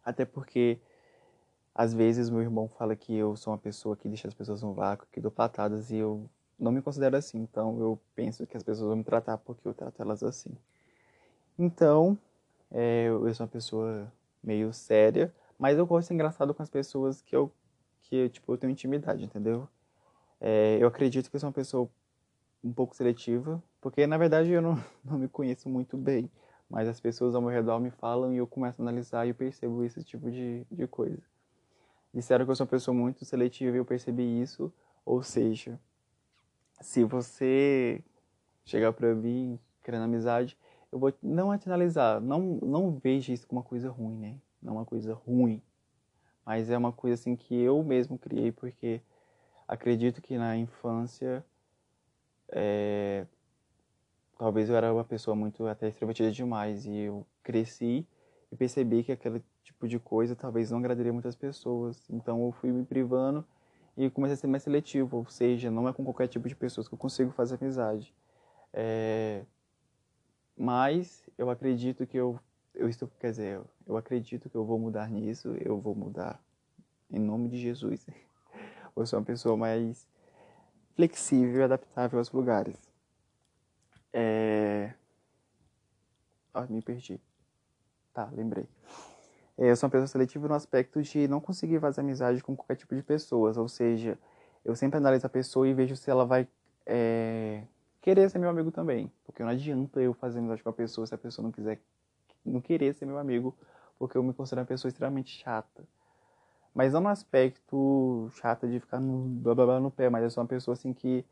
Até 0.03 0.25
porque, 0.25 0.79
às 1.75 1.93
vezes, 1.93 2.29
meu 2.29 2.41
irmão 2.41 2.69
fala 2.69 2.95
que 2.95 3.13
eu 3.13 3.35
sou 3.35 3.51
uma 3.51 3.59
pessoa 3.59 3.97
que 3.97 4.07
deixa 4.07 4.29
as 4.29 4.33
pessoas 4.33 4.61
no 4.61 4.73
vácuo, 4.73 5.05
que 5.11 5.19
dou 5.19 5.29
patadas, 5.29 5.91
e 5.91 5.97
eu 5.97 6.29
não 6.57 6.71
me 6.71 6.81
considero 6.81 7.17
assim. 7.17 7.37
Então, 7.39 7.77
eu 7.79 7.99
penso 8.15 8.47
que 8.47 8.55
as 8.55 8.63
pessoas 8.63 8.87
vão 8.87 8.95
me 8.95 9.03
tratar 9.03 9.37
porque 9.37 9.67
eu 9.67 9.73
trato 9.73 10.01
elas 10.01 10.23
assim. 10.23 10.55
Então, 11.59 12.17
é, 12.71 13.07
eu 13.07 13.33
sou 13.33 13.45
uma 13.45 13.51
pessoa 13.51 14.11
meio 14.41 14.71
séria, 14.73 15.33
mas 15.59 15.77
eu 15.77 15.85
gosto 15.85 16.03
de 16.03 16.07
ser 16.07 16.13
engraçado 16.13 16.53
com 16.53 16.63
as 16.63 16.69
pessoas 16.69 17.21
que 17.21 17.35
eu 17.35 17.51
que 18.03 18.29
tipo, 18.29 18.53
eu 18.53 18.57
tenho 18.57 18.71
intimidade, 18.71 19.23
entendeu? 19.25 19.67
É, 20.39 20.77
eu 20.79 20.87
acredito 20.87 21.29
que 21.29 21.35
eu 21.35 21.39
sou 21.39 21.49
uma 21.49 21.53
pessoa 21.53 21.89
um 22.63 22.71
pouco 22.71 22.95
seletiva, 22.95 23.61
porque 23.81 24.05
na 24.07 24.17
verdade 24.17 24.51
eu 24.51 24.61
não, 24.61 24.81
não 25.03 25.17
me 25.17 25.27
conheço 25.27 25.67
muito 25.67 25.97
bem, 25.97 26.29
mas 26.69 26.87
as 26.87 26.99
pessoas 26.99 27.35
ao 27.35 27.41
meu 27.41 27.49
redor 27.49 27.79
me 27.79 27.91
falam 27.91 28.33
e 28.33 28.37
eu 28.37 28.47
começo 28.47 28.81
a 28.81 28.83
analisar 28.85 29.25
e 29.25 29.29
eu 29.29 29.35
percebo 29.35 29.83
esse 29.83 30.03
tipo 30.03 30.31
de, 30.31 30.65
de 30.71 30.87
coisa. 30.87 31.21
Disseram 32.15 32.45
que 32.45 32.51
eu 32.51 32.55
sou 32.55 32.63
uma 32.63 32.69
pessoa 32.69 32.95
muito 32.95 33.25
seletiva 33.25 33.75
e 33.75 33.79
eu 33.79 33.83
percebi 33.83 34.41
isso, 34.41 34.73
ou 35.05 35.21
seja, 35.21 35.77
se 36.79 37.03
você 37.03 38.01
chegar 38.63 38.93
para 38.93 39.13
mim 39.13 39.59
querendo 39.83 40.03
amizade, 40.03 40.57
eu 40.93 40.97
vou 40.97 41.13
não 41.21 41.51
analisar, 41.51 42.21
não, 42.21 42.57
não 42.61 42.97
veja 42.97 43.33
isso 43.33 43.45
como 43.45 43.59
uma 43.59 43.67
coisa 43.67 43.89
ruim, 43.89 44.17
né? 44.17 44.39
Não 44.61 44.75
uma 44.75 44.85
coisa 44.85 45.13
ruim, 45.13 45.61
mas 46.45 46.69
é 46.69 46.77
uma 46.77 46.93
coisa 46.93 47.15
assim 47.15 47.35
que 47.35 47.53
eu 47.53 47.83
mesmo 47.83 48.17
criei 48.17 48.49
porque 48.49 49.01
acredito 49.67 50.21
que 50.21 50.37
na 50.37 50.55
infância 50.55 51.45
é, 52.47 53.27
talvez 54.37 54.69
eu 54.69 54.75
era 54.77 54.93
uma 54.93 55.03
pessoa 55.03 55.35
muito 55.35 55.67
até 55.67 55.89
extrovertida 55.89 56.31
demais 56.31 56.85
e 56.85 56.95
eu 56.95 57.27
cresci 57.43 58.07
e 58.55 58.57
percebi 58.57 59.03
que 59.03 59.11
aquele 59.11 59.43
tipo 59.63 59.87
de 59.87 59.99
coisa 59.99 60.35
talvez 60.35 60.71
não 60.71 60.79
agradaria 60.79 61.11
muitas 61.11 61.35
pessoas. 61.35 62.09
Então 62.09 62.43
eu 62.45 62.51
fui 62.53 62.71
me 62.71 62.85
privando 62.85 63.45
e 63.97 64.09
comecei 64.09 64.33
a 64.33 64.37
ser 64.37 64.47
mais 64.47 64.63
seletivo, 64.63 65.17
ou 65.17 65.25
seja, 65.27 65.69
não 65.69 65.87
é 65.87 65.93
com 65.93 66.03
qualquer 66.03 66.27
tipo 66.27 66.47
de 66.47 66.55
pessoas 66.55 66.87
que 66.87 66.93
eu 66.93 66.97
consigo 66.97 67.31
fazer 67.31 67.55
amizade. 67.61 68.13
É, 68.73 69.43
mas 70.57 71.23
eu 71.37 71.49
acredito 71.49 72.07
que 72.07 72.17
eu 72.17 72.39
eu 72.73 72.89
estou, 72.89 73.09
quer 73.19 73.31
dizer, 73.31 73.61
eu 73.87 73.95
acredito 73.95 74.49
que 74.49 74.55
eu 74.55 74.65
vou 74.65 74.77
mudar 74.77 75.09
nisso, 75.09 75.55
eu 75.61 75.79
vou 75.79 75.95
mudar 75.95 76.43
em 77.09 77.19
nome 77.19 77.47
de 77.47 77.57
Jesus. 77.57 78.05
Vou 78.93 79.05
ser 79.05 79.17
uma 79.17 79.23
pessoa 79.23 79.57
mais 79.57 80.07
flexível 80.95 81.59
e 81.59 81.63
adaptável 81.63 82.17
aos 82.19 82.31
lugares. 82.31 82.77
É... 84.13 84.93
Ah, 86.53 86.65
me 86.67 86.81
perdi. 86.81 87.19
Tá, 88.15 88.29
lembrei. 88.31 88.65
É, 89.57 89.69
eu 89.71 89.75
sou 89.75 89.87
uma 89.87 89.91
pessoa 89.91 90.07
seletiva 90.07 90.47
no 90.47 90.53
aspecto 90.53 91.01
de 91.01 91.27
não 91.27 91.41
conseguir 91.41 91.81
fazer 91.81 91.99
amizade 91.99 92.41
com 92.41 92.55
qualquer 92.55 92.77
tipo 92.77 92.95
de 92.95 93.03
pessoas, 93.03 93.57
ou 93.57 93.67
seja, 93.67 94.17
eu 94.63 94.73
sempre 94.73 94.97
analiso 94.99 95.27
a 95.27 95.29
pessoa 95.29 95.67
e 95.67 95.73
vejo 95.73 95.97
se 95.97 96.09
ela 96.09 96.25
vai 96.25 96.47
é, 96.85 97.63
querer 98.01 98.29
ser 98.29 98.39
meu 98.39 98.49
amigo 98.49 98.71
também, 98.71 99.11
porque 99.25 99.43
não 99.43 99.49
adianta 99.49 99.99
eu 99.99 100.13
fazer 100.13 100.39
amizade 100.39 100.63
com 100.63 100.69
a 100.69 100.73
pessoa 100.73 101.05
se 101.05 101.13
a 101.13 101.17
pessoa 101.17 101.43
não 101.43 101.51
quiser 101.51 101.77
não 102.45 102.61
querer 102.61 102.93
ser 102.93 103.05
meu 103.05 103.17
amigo, 103.17 103.53
porque 103.99 104.17
eu 104.17 104.23
me 104.23 104.33
considero 104.33 104.61
uma 104.61 104.67
pessoa 104.67 104.87
extremamente 104.87 105.31
chata. 105.37 105.83
Mas 106.73 106.93
não 106.93 107.01
no 107.01 107.09
aspecto 107.09 108.29
chata 108.35 108.65
de 108.65 108.79
ficar 108.79 109.01
no 109.01 109.27
blá 109.41 109.53
blá 109.53 109.65
blá 109.65 109.79
no 109.81 109.91
pé, 109.91 110.09
mas 110.09 110.23
eu 110.23 110.29
sou 110.29 110.41
uma 110.41 110.47
pessoa 110.47 110.73
assim 110.73 110.93
que. 110.93 111.25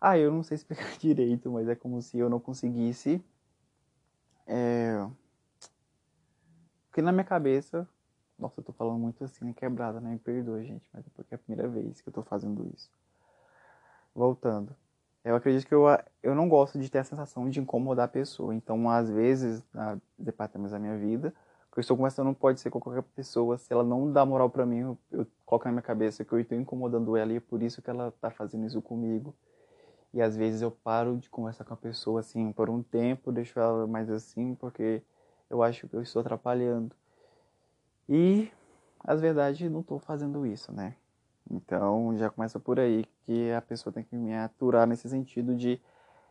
Ah, 0.00 0.16
eu 0.16 0.30
não 0.30 0.44
sei 0.44 0.54
explicar 0.56 0.96
direito, 0.96 1.50
mas 1.50 1.68
é 1.68 1.74
como 1.74 2.00
se 2.00 2.18
eu 2.20 2.30
não 2.30 2.38
conseguisse. 2.38 3.20
É... 4.46 5.08
Porque 6.92 7.00
na 7.00 7.10
minha 7.10 7.24
cabeça. 7.24 7.88
Nossa, 8.38 8.60
eu 8.60 8.64
tô 8.64 8.72
falando 8.72 8.98
muito 8.98 9.24
assim, 9.24 9.48
é 9.48 9.52
quebrada, 9.54 9.98
né? 9.98 10.10
Me 10.10 10.18
perdoa, 10.18 10.62
gente, 10.62 10.86
mas 10.92 11.06
é 11.06 11.10
porque 11.14 11.32
é 11.32 11.36
a 11.36 11.38
primeira 11.38 11.66
vez 11.66 12.02
que 12.02 12.08
eu 12.08 12.12
tô 12.12 12.22
fazendo 12.22 12.70
isso. 12.74 12.90
Voltando. 14.14 14.76
Eu 15.24 15.34
acredito 15.34 15.66
que 15.66 15.74
eu, 15.74 15.84
eu 16.22 16.34
não 16.34 16.48
gosto 16.50 16.78
de 16.78 16.90
ter 16.90 16.98
a 16.98 17.04
sensação 17.04 17.48
de 17.48 17.60
incomodar 17.60 18.04
a 18.04 18.08
pessoa. 18.08 18.54
Então, 18.54 18.90
às 18.90 19.08
vezes, 19.08 19.62
na 19.72 19.96
departamentos 20.18 20.72
da 20.72 20.78
minha 20.78 20.98
vida, 20.98 21.32
o 21.70 21.72
que 21.72 21.78
eu 21.78 21.80
estou 21.80 21.96
conversando 21.96 22.34
pode 22.34 22.60
ser 22.60 22.68
com 22.68 22.78
qualquer 22.78 23.02
pessoa. 23.02 23.56
Se 23.56 23.72
ela 23.72 23.84
não 23.84 24.12
dá 24.12 24.26
moral 24.26 24.50
para 24.50 24.66
mim, 24.66 24.80
eu, 24.80 24.98
eu 25.10 25.26
coloco 25.46 25.64
na 25.64 25.72
minha 25.72 25.82
cabeça 25.82 26.24
que 26.26 26.32
eu 26.32 26.40
estou 26.40 26.58
incomodando 26.58 27.16
ela 27.16 27.32
e 27.32 27.36
é 27.36 27.40
por 27.40 27.62
isso 27.62 27.80
que 27.80 27.88
ela 27.88 28.08
está 28.08 28.30
fazendo 28.30 28.66
isso 28.66 28.82
comigo. 28.82 29.34
E 30.12 30.20
às 30.20 30.36
vezes 30.36 30.60
eu 30.60 30.70
paro 30.70 31.16
de 31.16 31.30
conversar 31.30 31.64
com 31.64 31.72
a 31.72 31.76
pessoa 31.76 32.20
assim 32.20 32.52
por 32.52 32.68
um 32.68 32.82
tempo, 32.82 33.32
deixo 33.32 33.58
ela 33.58 33.86
mais 33.86 34.10
assim, 34.10 34.54
porque 34.56 35.02
eu 35.52 35.62
acho 35.62 35.86
que 35.86 35.94
eu 35.94 36.02
estou 36.02 36.20
atrapalhando. 36.20 36.96
E, 38.08 38.50
as 39.00 39.20
verdade, 39.20 39.68
não 39.68 39.80
estou 39.80 39.98
fazendo 39.98 40.46
isso, 40.46 40.72
né? 40.72 40.96
Então 41.50 42.16
já 42.16 42.30
começa 42.30 42.58
por 42.58 42.80
aí 42.80 43.04
que 43.26 43.52
a 43.52 43.60
pessoa 43.60 43.92
tem 43.92 44.02
que 44.02 44.16
me 44.16 44.34
aturar 44.34 44.86
nesse 44.86 45.08
sentido 45.08 45.54
de 45.54 45.80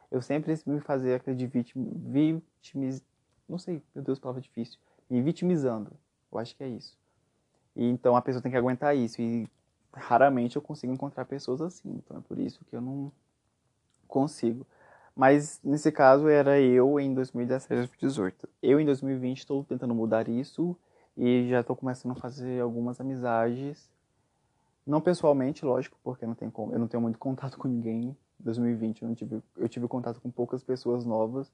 eu 0.10 0.22
sempre 0.22 0.58
me 0.66 0.80
fazer 0.80 1.16
aquele 1.16 1.38
de 1.38 1.48
vitimiz... 1.48 3.04
não 3.48 3.58
sei, 3.58 3.82
meu 3.94 4.04
Deus, 4.04 4.20
palavra 4.20 4.42
difícil, 4.42 4.80
me 5.10 5.22
vitimizando. 5.22 5.92
Eu 6.32 6.40
acho 6.40 6.56
que 6.56 6.64
é 6.64 6.68
isso. 6.68 6.98
E 7.76 7.86
então 7.86 8.16
a 8.16 8.22
pessoa 8.22 8.42
tem 8.42 8.52
que 8.52 8.58
aguentar 8.58 8.96
isso 8.96 9.22
e 9.22 9.48
raramente 9.94 10.56
eu 10.56 10.62
consigo 10.62 10.92
encontrar 10.92 11.26
pessoas 11.26 11.62
assim. 11.62 11.90
Então 11.90 12.18
é 12.18 12.22
por 12.22 12.40
isso 12.40 12.66
que 12.66 12.76
eu 12.76 12.82
não 12.82 13.12
consigo. 14.08 14.66
Mas 15.22 15.62
nesse 15.64 15.92
caso 15.92 16.28
era 16.28 16.60
eu 16.60 17.00
em 17.00 17.14
2017, 17.14 17.76
2018. 17.76 18.50
Eu 18.60 18.80
em 18.80 18.86
2020 18.88 19.38
estou 19.38 19.64
tentando 19.64 19.94
mudar 19.94 20.28
isso 20.28 20.76
e 21.16 21.48
já 21.48 21.60
estou 21.60 21.76
começando 21.76 22.14
a 22.14 22.16
fazer 22.16 22.60
algumas 22.60 23.00
amizades. 23.00 23.88
Não 24.84 25.00
pessoalmente, 25.00 25.64
lógico, 25.64 25.96
porque 26.04 26.26
não 26.26 26.34
tem 26.34 26.50
como, 26.50 26.74
eu 26.74 26.80
não 26.80 26.88
tenho 26.88 27.02
muito 27.02 27.20
contato 27.20 27.56
com 27.60 27.68
ninguém. 27.68 28.00
Em 28.00 28.18
2020 28.40 29.04
eu, 29.04 29.08
não 29.10 29.14
tive, 29.14 29.44
eu 29.58 29.70
tive 29.70 29.88
contato 29.88 30.20
com 30.20 30.32
poucas 30.32 30.64
pessoas 30.64 31.06
novas, 31.06 31.54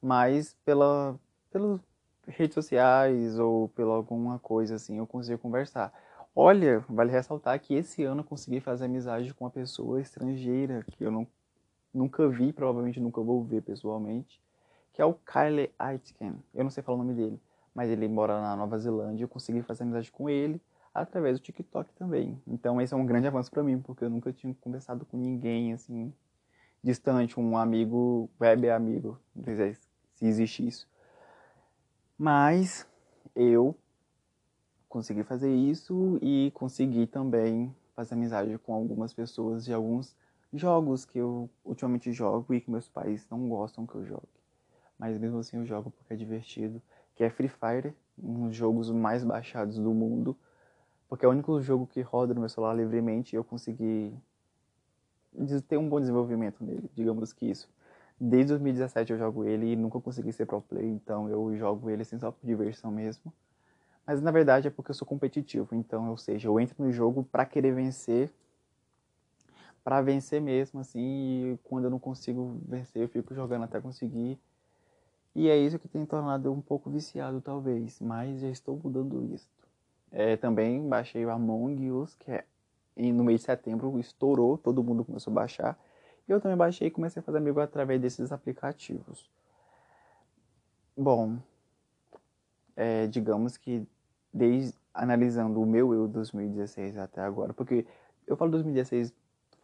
mas 0.00 0.56
pela, 0.64 1.14
pelas 1.52 1.78
redes 2.26 2.54
sociais 2.54 3.38
ou 3.38 3.68
pela 3.68 3.96
alguma 3.96 4.38
coisa 4.38 4.76
assim 4.76 4.96
eu 4.96 5.06
consigo 5.06 5.38
conversar. 5.38 5.92
Olha, 6.34 6.82
vale 6.88 7.12
ressaltar 7.12 7.60
que 7.60 7.74
esse 7.74 8.02
ano 8.02 8.22
eu 8.22 8.24
consegui 8.24 8.60
fazer 8.60 8.86
amizade 8.86 9.34
com 9.34 9.44
uma 9.44 9.50
pessoa 9.50 10.00
estrangeira 10.00 10.82
que 10.90 11.04
eu 11.04 11.10
não 11.10 11.26
nunca 11.94 12.28
vi, 12.28 12.52
provavelmente 12.52 13.00
nunca 13.00 13.20
vou 13.22 13.42
ver 13.44 13.62
pessoalmente, 13.62 14.42
que 14.92 15.00
é 15.00 15.04
o 15.04 15.14
Kyle 15.14 15.70
Aitken. 15.78 16.34
Eu 16.52 16.64
não 16.64 16.70
sei 16.70 16.82
falar 16.82 16.98
o 16.98 17.02
nome 17.02 17.14
dele, 17.14 17.40
mas 17.74 17.88
ele 17.88 18.08
mora 18.08 18.40
na 18.40 18.56
Nova 18.56 18.78
Zelândia. 18.78 19.24
Eu 19.24 19.28
consegui 19.28 19.62
fazer 19.62 19.84
amizade 19.84 20.10
com 20.10 20.28
ele 20.28 20.60
através 20.92 21.38
do 21.38 21.42
TikTok 21.42 21.92
também. 21.94 22.40
Então 22.46 22.80
esse 22.80 22.94
é 22.94 22.96
um 22.96 23.06
grande 23.06 23.26
avanço 23.26 23.50
para 23.50 23.62
mim, 23.62 23.80
porque 23.80 24.04
eu 24.04 24.10
nunca 24.10 24.32
tinha 24.32 24.54
conversado 24.60 25.04
com 25.04 25.16
ninguém 25.16 25.72
assim 25.72 26.12
distante, 26.82 27.40
um 27.40 27.56
amigo, 27.56 28.28
web 28.38 28.68
amigo, 28.68 29.18
não 29.34 29.42
sei 29.42 29.74
se 30.14 30.26
existe 30.26 30.66
isso. 30.66 30.86
Mas 32.16 32.86
eu 33.34 33.74
consegui 34.86 35.24
fazer 35.24 35.52
isso 35.52 36.18
e 36.20 36.52
consegui 36.54 37.06
também 37.06 37.74
fazer 37.96 38.14
amizade 38.14 38.56
com 38.58 38.74
algumas 38.74 39.14
pessoas 39.14 39.64
de 39.64 39.72
alguns 39.72 40.14
jogos 40.54 41.04
que 41.04 41.18
eu 41.18 41.50
ultimamente 41.64 42.12
jogo 42.12 42.54
e 42.54 42.60
que 42.60 42.70
meus 42.70 42.88
pais 42.88 43.26
não 43.30 43.48
gostam 43.48 43.86
que 43.86 43.94
eu 43.94 44.04
jogue. 44.04 44.22
Mas 44.98 45.18
mesmo 45.18 45.38
assim 45.38 45.56
eu 45.56 45.66
jogo 45.66 45.90
porque 45.90 46.14
é 46.14 46.16
divertido, 46.16 46.80
que 47.14 47.24
é 47.24 47.30
Free 47.30 47.48
Fire, 47.48 47.94
um 48.16 48.48
dos 48.48 48.56
jogos 48.56 48.90
mais 48.90 49.24
baixados 49.24 49.78
do 49.78 49.92
mundo, 49.92 50.36
porque 51.08 51.24
é 51.24 51.28
o 51.28 51.32
único 51.32 51.60
jogo 51.60 51.86
que 51.86 52.00
roda 52.00 52.32
no 52.32 52.40
meu 52.40 52.48
celular 52.48 52.74
livremente 52.74 53.34
e 53.34 53.36
eu 53.36 53.44
consegui 53.44 54.14
ter 55.68 55.76
um 55.76 55.88
bom 55.88 56.00
desenvolvimento 56.00 56.62
nele, 56.64 56.88
digamos 56.94 57.32
que 57.32 57.46
isso. 57.46 57.68
Desde 58.18 58.50
2017 58.50 59.12
eu 59.12 59.18
jogo 59.18 59.44
ele 59.44 59.72
e 59.72 59.76
nunca 59.76 60.00
consegui 60.00 60.32
ser 60.32 60.46
pro 60.46 60.60
play, 60.60 60.86
então 60.86 61.28
eu 61.28 61.56
jogo 61.56 61.90
ele 61.90 62.02
assim 62.02 62.18
só 62.18 62.30
por 62.30 62.46
diversão 62.46 62.90
mesmo. 62.90 63.32
Mas 64.06 64.22
na 64.22 64.30
verdade 64.30 64.68
é 64.68 64.70
porque 64.70 64.92
eu 64.92 64.94
sou 64.94 65.06
competitivo, 65.06 65.74
então, 65.74 66.10
ou 66.10 66.16
seja, 66.16 66.46
eu 66.46 66.60
entro 66.60 66.84
no 66.84 66.92
jogo 66.92 67.24
para 67.24 67.44
querer 67.44 67.74
vencer 67.74 68.32
para 69.84 70.00
vencer 70.00 70.40
mesmo, 70.40 70.80
assim, 70.80 71.52
e 71.52 71.58
quando 71.62 71.84
eu 71.84 71.90
não 71.90 71.98
consigo 71.98 72.58
vencer, 72.66 73.02
eu 73.02 73.08
fico 73.08 73.34
jogando 73.34 73.64
até 73.64 73.80
conseguir. 73.80 74.40
E 75.34 75.48
é 75.48 75.56
isso 75.58 75.78
que 75.78 75.86
tem 75.86 76.06
tornado 76.06 76.48
eu 76.48 76.52
um 76.52 76.60
pouco 76.60 76.88
viciado, 76.90 77.40
talvez, 77.42 78.00
mas 78.00 78.40
já 78.40 78.48
estou 78.48 78.80
mudando 78.82 79.22
isso. 79.34 79.46
É, 80.10 80.36
também 80.36 80.88
baixei 80.88 81.26
o 81.26 81.30
Among 81.30 81.90
Us, 81.90 82.14
que 82.14 82.30
é 82.30 82.44
no 82.96 83.24
mês 83.24 83.40
de 83.40 83.46
setembro 83.46 83.98
estourou, 83.98 84.56
todo 84.56 84.82
mundo 84.82 85.04
começou 85.04 85.32
a 85.32 85.34
baixar. 85.34 85.78
E 86.26 86.32
eu 86.32 86.40
também 86.40 86.56
baixei 86.56 86.88
e 86.88 86.90
comecei 86.90 87.20
a 87.20 87.22
fazer 87.22 87.38
amigo 87.38 87.60
através 87.60 88.00
desses 88.00 88.32
aplicativos. 88.32 89.28
Bom, 90.96 91.38
é, 92.76 93.06
digamos 93.08 93.56
que 93.56 93.86
desde 94.32 94.78
analisando 94.94 95.60
o 95.60 95.66
meu 95.66 95.92
eu 95.92 96.06
2016 96.06 96.96
até 96.96 97.20
agora, 97.20 97.52
porque 97.52 97.84
eu 98.26 98.36
falo 98.36 98.52
2016 98.52 99.12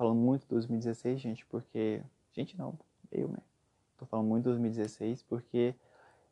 falando 0.01 0.19
muito 0.19 0.47
2016, 0.49 1.21
gente, 1.21 1.45
porque. 1.45 2.03
Gente, 2.33 2.57
não, 2.57 2.79
eu, 3.13 3.29
né? 3.29 3.37
Tô 3.99 4.07
falando 4.07 4.29
muito 4.29 4.45
2016 4.45 5.23
porque 5.25 5.75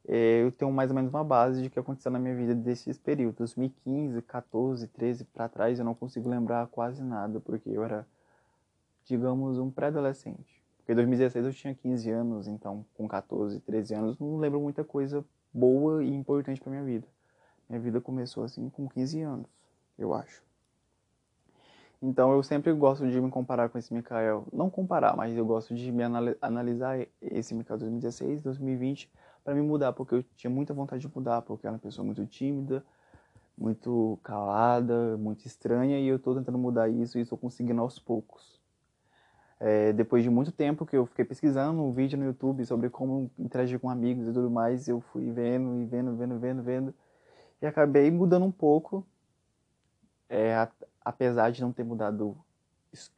é, 0.07 0.43
eu 0.43 0.51
tenho 0.51 0.73
mais 0.73 0.91
ou 0.91 0.97
menos 0.97 1.13
uma 1.13 1.23
base 1.23 1.63
de 1.63 1.69
que 1.69 1.79
aconteceu 1.79 2.11
na 2.11 2.19
minha 2.19 2.35
vida 2.35 2.55
desses 2.55 2.97
períodos. 2.97 3.37
2015, 3.37 4.23
14, 4.23 4.89
13 4.89 5.25
para 5.25 5.51
trás 5.51 5.79
eu 5.79 5.85
não 5.85 5.95
consigo 5.95 6.31
lembrar 6.31 6.67
quase 6.69 7.03
nada, 7.03 7.41
porque 7.41 7.69
eu 7.69 7.85
era, 7.85 8.07
digamos, 9.05 9.59
um 9.59 9.71
pré-adolescente. 9.71 10.63
Porque 10.79 10.93
em 10.93 10.95
2016 10.95 11.45
eu 11.45 11.53
tinha 11.53 11.75
15 11.75 12.11
anos, 12.11 12.49
então 12.49 12.87
com 12.95 13.07
14, 13.07 13.61
13 13.61 13.95
anos 13.95 14.19
não 14.19 14.39
lembro 14.39 14.59
muita 14.61 14.83
coisa 14.83 15.23
boa 15.53 16.03
e 16.03 16.09
importante 16.09 16.59
para 16.59 16.71
minha 16.71 16.85
vida. 16.85 17.07
Minha 17.69 17.83
vida 17.83 18.01
começou 18.01 18.45
assim 18.45 18.71
com 18.71 18.89
15 18.89 19.21
anos, 19.21 19.47
eu 19.99 20.15
acho. 20.15 20.48
Então 22.01 22.33
eu 22.33 22.43
sempre 22.43 22.73
gosto 22.73 23.09
de 23.09 23.21
me 23.21 23.31
comparar 23.31 23.69
com 23.69 23.79
esse 23.79 23.93
Mikael. 23.93 24.47
Não 24.53 24.71
comparar, 24.71 25.17
mas 25.17 25.37
eu 25.37 25.45
gosto 25.45 25.75
de 25.75 25.91
me 25.91 26.03
analisar 26.41 27.05
esse 27.21 27.55
Mikael 27.55 27.79
2016, 27.79 28.43
2020 28.43 29.11
para 29.45 29.55
me 29.55 29.63
mudar, 29.63 29.93
porque 29.93 30.15
eu 30.15 30.23
tinha 30.37 30.51
muita 30.51 30.75
vontade 30.75 31.01
de 31.01 31.13
mudar, 31.15 31.43
porque 31.43 31.67
eu 31.67 31.69
era 31.69 31.75
uma 31.75 31.81
pessoa 31.81 32.05
muito 32.05 32.25
tímida, 32.27 32.85
muito 33.57 34.19
calada, 34.23 35.17
muito 35.17 35.47
estranha, 35.47 35.99
e 35.99 36.07
eu 36.07 36.17
estou 36.17 36.35
tentando 36.35 36.59
mudar 36.59 36.89
isso 36.89 37.19
e 37.19 37.23
estou 37.23 37.37
conseguindo 37.37 37.81
aos 37.81 37.99
poucos. 37.99 38.61
É, 39.59 39.93
depois 39.93 40.23
de 40.23 40.31
muito 40.31 40.53
tempo 40.53 40.87
que 40.87 40.97
eu 40.97 41.05
fiquei 41.07 41.25
pesquisando 41.25 41.83
um 41.83 41.93
vídeo 41.93 42.17
no 42.17 42.27
YouTube 42.27 42.65
sobre 42.65 42.89
como 42.91 43.29
interagir 43.37 43.81
com 43.81 43.91
amigos 43.91 44.29
e 44.29 44.33
tudo 44.33 44.51
mais, 44.51 44.87
eu 44.87 45.01
fui 45.01 45.33
vendo 45.33 45.77
e 45.79 45.85
vendo, 45.85 46.15
vendo, 46.15 46.39
vendo, 46.39 46.63
vendo, 46.63 46.95
e 47.61 47.67
acabei 47.67 48.09
mudando 48.09 48.45
um 48.45 48.53
pouco, 48.53 49.05
é, 50.29 50.69
apesar 51.09 51.51
de 51.51 51.62
não 51.62 51.73
ter 51.73 51.85
mudado 51.85 52.37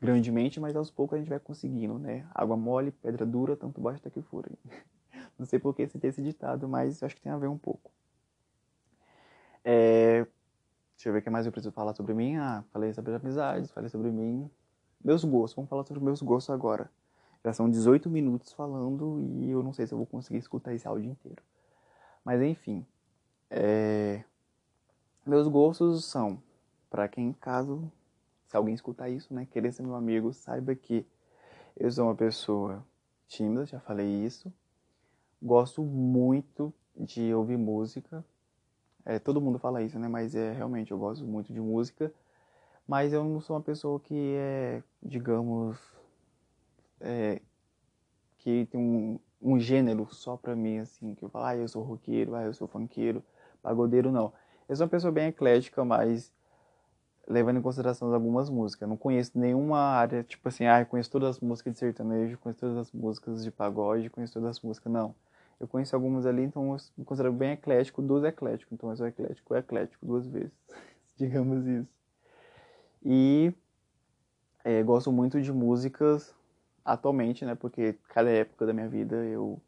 grandemente, 0.00 0.60
mas 0.60 0.76
aos 0.76 0.92
poucos 0.92 1.16
a 1.16 1.18
gente 1.18 1.28
vai 1.28 1.40
conseguindo, 1.40 1.98
né? 1.98 2.24
Água 2.32 2.56
mole, 2.56 2.92
pedra 2.92 3.26
dura, 3.26 3.56
tanto 3.56 3.80
basta 3.80 4.08
que 4.08 4.22
fura. 4.22 4.48
Não 5.36 5.44
sei 5.44 5.58
por 5.58 5.74
que 5.74 5.84
tem 5.88 6.08
esse 6.08 6.22
ditado, 6.22 6.68
mas 6.68 7.02
acho 7.02 7.16
que 7.16 7.20
tem 7.20 7.32
a 7.32 7.36
ver 7.36 7.48
um 7.48 7.58
pouco. 7.58 7.90
É... 9.64 10.24
Deixa 10.94 11.08
eu 11.08 11.12
ver 11.12 11.18
o 11.18 11.22
que 11.22 11.30
mais 11.30 11.46
eu 11.46 11.52
preciso 11.52 11.72
falar 11.72 11.92
sobre 11.94 12.14
mim. 12.14 12.36
Ah, 12.36 12.62
falei 12.72 12.92
sobre 12.92 13.12
amizades, 13.12 13.72
falei 13.72 13.88
sobre 13.88 14.12
mim. 14.12 14.48
Meus 15.02 15.24
gostos, 15.24 15.56
vamos 15.56 15.68
falar 15.68 15.84
sobre 15.84 16.04
meus 16.04 16.22
gostos 16.22 16.54
agora. 16.54 16.88
Já 17.44 17.52
são 17.52 17.68
18 17.68 18.08
minutos 18.08 18.52
falando 18.52 19.20
e 19.20 19.50
eu 19.50 19.64
não 19.64 19.72
sei 19.72 19.86
se 19.86 19.94
eu 19.94 19.98
vou 19.98 20.06
conseguir 20.06 20.38
escutar 20.38 20.72
esse 20.74 20.86
áudio 20.86 21.10
inteiro. 21.10 21.42
Mas 22.24 22.40
enfim, 22.40 22.86
é... 23.50 24.22
meus 25.26 25.48
gostos 25.48 26.04
são 26.04 26.40
para 26.90 27.08
quem, 27.08 27.32
caso, 27.32 27.90
se 28.48 28.56
alguém 28.56 28.74
escutar 28.74 29.08
isso, 29.08 29.32
né, 29.32 29.46
querer 29.50 29.72
ser 29.72 29.82
meu 29.82 29.94
amigo, 29.94 30.32
saiba 30.32 30.74
que 30.74 31.06
eu 31.76 31.90
sou 31.90 32.06
uma 32.06 32.14
pessoa 32.14 32.84
tímida, 33.28 33.64
já 33.64 33.78
falei 33.80 34.06
isso. 34.06 34.52
Gosto 35.40 35.82
muito 35.82 36.74
de 36.96 37.32
ouvir 37.32 37.56
música. 37.56 38.24
É, 39.04 39.18
todo 39.18 39.40
mundo 39.40 39.58
fala 39.58 39.82
isso, 39.82 39.98
né? 39.98 40.08
Mas 40.08 40.34
é 40.34 40.52
realmente 40.52 40.90
eu 40.90 40.98
gosto 40.98 41.24
muito 41.24 41.52
de 41.52 41.60
música. 41.60 42.12
Mas 42.86 43.12
eu 43.12 43.24
não 43.24 43.40
sou 43.40 43.56
uma 43.56 43.62
pessoa 43.62 43.98
que 44.00 44.34
é, 44.36 44.82
digamos, 45.02 45.78
é, 47.00 47.40
que 48.38 48.66
tem 48.66 48.80
um, 48.80 49.18
um 49.40 49.58
gênero 49.58 50.06
só 50.12 50.36
pra 50.36 50.56
mim, 50.56 50.78
assim, 50.78 51.14
que 51.14 51.24
eu 51.24 51.30
falo, 51.30 51.44
ah, 51.46 51.56
eu 51.56 51.68
sou 51.68 51.82
roqueiro, 51.82 52.34
ah, 52.34 52.42
eu 52.42 52.52
sou 52.52 52.66
funkeiro, 52.66 53.22
pagodeiro, 53.62 54.10
não. 54.10 54.32
Eu 54.68 54.76
sou 54.76 54.84
uma 54.84 54.90
pessoa 54.90 55.12
bem 55.12 55.28
eclética, 55.28 55.84
mas 55.84 56.32
levando 57.30 57.58
em 57.58 57.62
consideração 57.62 58.12
algumas 58.12 58.50
músicas. 58.50 58.82
Eu 58.82 58.88
não 58.88 58.96
conheço 58.96 59.38
nenhuma 59.38 59.78
área, 59.78 60.24
tipo 60.24 60.48
assim, 60.48 60.66
ah, 60.66 60.84
conheço 60.84 61.10
todas 61.10 61.36
as 61.36 61.40
músicas 61.40 61.74
de 61.74 61.78
sertanejo, 61.78 62.36
conheço 62.38 62.60
todas 62.60 62.76
as 62.76 62.92
músicas 62.92 63.44
de 63.44 63.52
pagode, 63.52 64.10
conheço 64.10 64.32
todas 64.32 64.50
as 64.50 64.60
músicas. 64.60 64.92
Não. 64.92 65.14
Eu 65.60 65.68
conheço 65.68 65.94
algumas 65.94 66.26
ali, 66.26 66.42
então 66.42 66.72
eu 66.72 66.76
me 66.98 67.04
considero 67.04 67.32
bem 67.32 67.52
eclético, 67.52 68.02
duas 68.02 68.24
eclético. 68.24 68.74
Então 68.74 68.90
eu 68.90 68.96
sou 68.96 69.06
eclético, 69.06 69.54
eclético 69.54 70.04
duas 70.04 70.26
vezes, 70.26 70.50
digamos 71.16 71.64
isso. 71.66 71.88
E 73.04 73.54
é, 74.64 74.82
gosto 74.82 75.12
muito 75.12 75.40
de 75.40 75.52
músicas 75.52 76.34
atualmente, 76.84 77.44
né? 77.44 77.54
Porque 77.54 77.94
cada 78.08 78.28
época 78.28 78.66
da 78.66 78.72
minha 78.72 78.88
vida 78.88 79.16
eu 79.26 79.60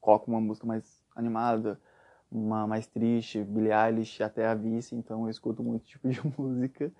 coloco 0.00 0.30
uma 0.30 0.40
música 0.40 0.66
mais 0.66 1.02
animada, 1.14 1.78
uma 2.32 2.66
mais 2.66 2.86
triste, 2.86 3.42
Billie 3.44 3.72
Eilish, 3.72 4.22
até 4.22 4.46
a 4.46 4.54
Vice, 4.54 4.94
então 4.94 5.24
eu 5.24 5.30
escuto 5.30 5.62
muito 5.62 5.84
tipo 5.86 6.08
de 6.08 6.20
música 6.38 6.90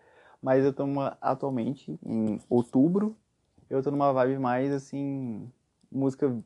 mas 0.42 0.64
eu 0.64 0.70
estou 0.70 0.86
atualmente 1.20 1.98
em 2.04 2.40
outubro, 2.48 3.16
Eu 3.70 3.82
tô 3.82 3.90
numa 3.92 4.12
vibe 4.12 4.38
mais, 4.40 4.72
assim, 4.72 5.48
música 5.92 6.36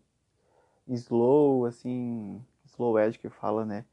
slow, 0.89 1.65
assim, 1.67 2.45
slow 2.67 2.99
edge 2.99 3.19
que 3.19 3.31
fala, 3.31 3.65
né? 3.65 3.87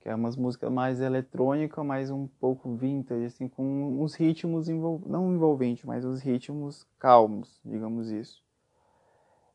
Que 0.00 0.08
é 0.10 0.14
umas 0.14 0.36
músicas 0.36 0.70
mais 0.70 1.00
eletrônica, 1.00 1.82
mais 1.82 2.10
um 2.10 2.26
pouco 2.26 2.74
vintage, 2.74 3.24
assim, 3.24 3.48
com 3.48 4.02
uns 4.02 4.14
ritmos, 4.14 4.68
envol... 4.68 5.02
não 5.06 5.32
envolventes, 5.32 5.84
mas 5.84 6.04
uns 6.04 6.20
ritmos 6.20 6.86
calmos, 6.98 7.60
digamos 7.64 8.10
isso. 8.10 8.42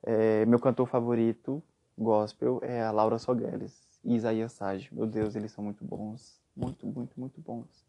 É, 0.03 0.45
meu 0.45 0.59
cantor 0.59 0.87
favorito, 0.87 1.61
gospel, 1.97 2.59
é 2.63 2.81
a 2.83 2.91
Laura 2.91 3.19
Sogueles 3.19 3.99
e 4.03 4.15
Isaías 4.15 4.53
Sage. 4.53 4.89
Meu 4.93 5.05
Deus, 5.05 5.35
eles 5.35 5.51
são 5.51 5.63
muito 5.63 5.85
bons. 5.85 6.41
Muito, 6.55 6.87
muito, 6.87 7.19
muito 7.19 7.41
bons. 7.41 7.86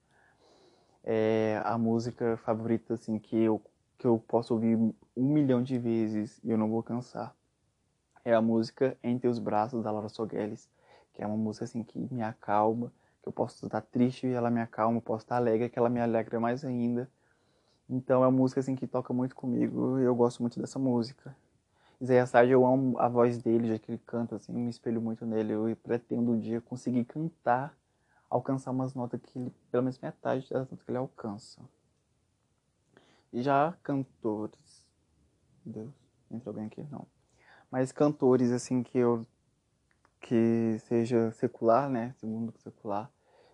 É 1.11 1.63
a 1.65 1.79
música 1.79 2.37
favorita, 2.37 2.93
assim, 2.93 3.19
que 3.19 3.35
eu, 3.35 3.63
que 3.97 4.07
eu 4.07 4.23
posso 4.29 4.53
ouvir 4.53 4.77
um 4.77 4.93
milhão 5.17 5.63
de 5.63 5.79
vezes 5.79 6.39
e 6.45 6.51
eu 6.51 6.59
não 6.59 6.69
vou 6.69 6.83
cansar. 6.83 7.35
É 8.23 8.35
a 8.35 8.43
música 8.43 8.95
Em 9.03 9.19
Teus 9.19 9.39
Braços, 9.39 9.83
da 9.83 9.91
Laura 9.91 10.11
Sogueles, 10.11 10.69
que 11.15 11.23
é 11.23 11.27
uma 11.27 11.35
música, 11.35 11.65
assim, 11.65 11.83
que 11.83 11.99
me 12.13 12.21
acalma, 12.21 12.93
que 13.23 13.29
eu 13.31 13.33
posso 13.33 13.65
estar 13.65 13.81
triste 13.81 14.27
e 14.27 14.35
ela 14.35 14.51
me 14.51 14.61
acalma, 14.61 14.99
eu 14.99 15.01
posso 15.01 15.25
estar 15.25 15.37
alegre, 15.37 15.71
que 15.71 15.79
ela 15.79 15.89
me 15.89 15.99
alegra 15.99 16.39
mais 16.39 16.63
ainda. 16.63 17.09
Então 17.89 18.23
é 18.23 18.27
uma 18.27 18.37
música, 18.37 18.61
assim, 18.61 18.77
que 18.77 18.87
toca 18.87 19.11
muito 19.15 19.35
comigo 19.35 19.99
e 19.99 20.03
eu 20.05 20.15
gosto 20.15 20.43
muito 20.43 20.61
dessa 20.61 20.79
música. 20.79 21.35
Zé 22.05 22.21
Assad, 22.21 22.51
eu 22.51 22.67
amo 22.67 22.99
a 22.99 23.09
voz 23.09 23.39
dele, 23.39 23.69
já 23.69 23.79
que 23.79 23.93
ele 23.93 24.01
canta, 24.05 24.37
assim, 24.37 24.53
me 24.53 24.69
espelho 24.69 25.01
muito 25.01 25.25
nele. 25.25 25.55
Eu 25.55 25.75
pretendo 25.83 26.33
um 26.33 26.39
dia 26.39 26.61
conseguir 26.61 27.05
cantar, 27.07 27.75
alcançar 28.29 28.71
umas 28.71 28.95
notas 28.95 29.21
que 29.21 29.39
ele, 29.39 29.55
pelo 29.71 29.83
menos 29.83 29.99
metade 29.99 30.49
das 30.51 30.61
notas 30.61 30.83
que 30.83 30.91
ele 30.91 30.99
alcança. 30.99 31.61
Já 33.33 33.77
cantores. 33.83 34.87
Deus, 35.65 35.93
entra 36.31 36.51
alguém 36.51 36.67
aqui? 36.67 36.83
Não. 36.91 37.07
Mas 37.71 37.93
cantores, 37.93 38.51
assim, 38.51 38.83
que 38.83 38.99
eu. 38.99 39.27
que 40.21 40.79
seja 40.81 41.31
secular, 41.33 41.91
né? 41.91 42.15
Segundo 42.19 42.53
secular. 42.59 43.11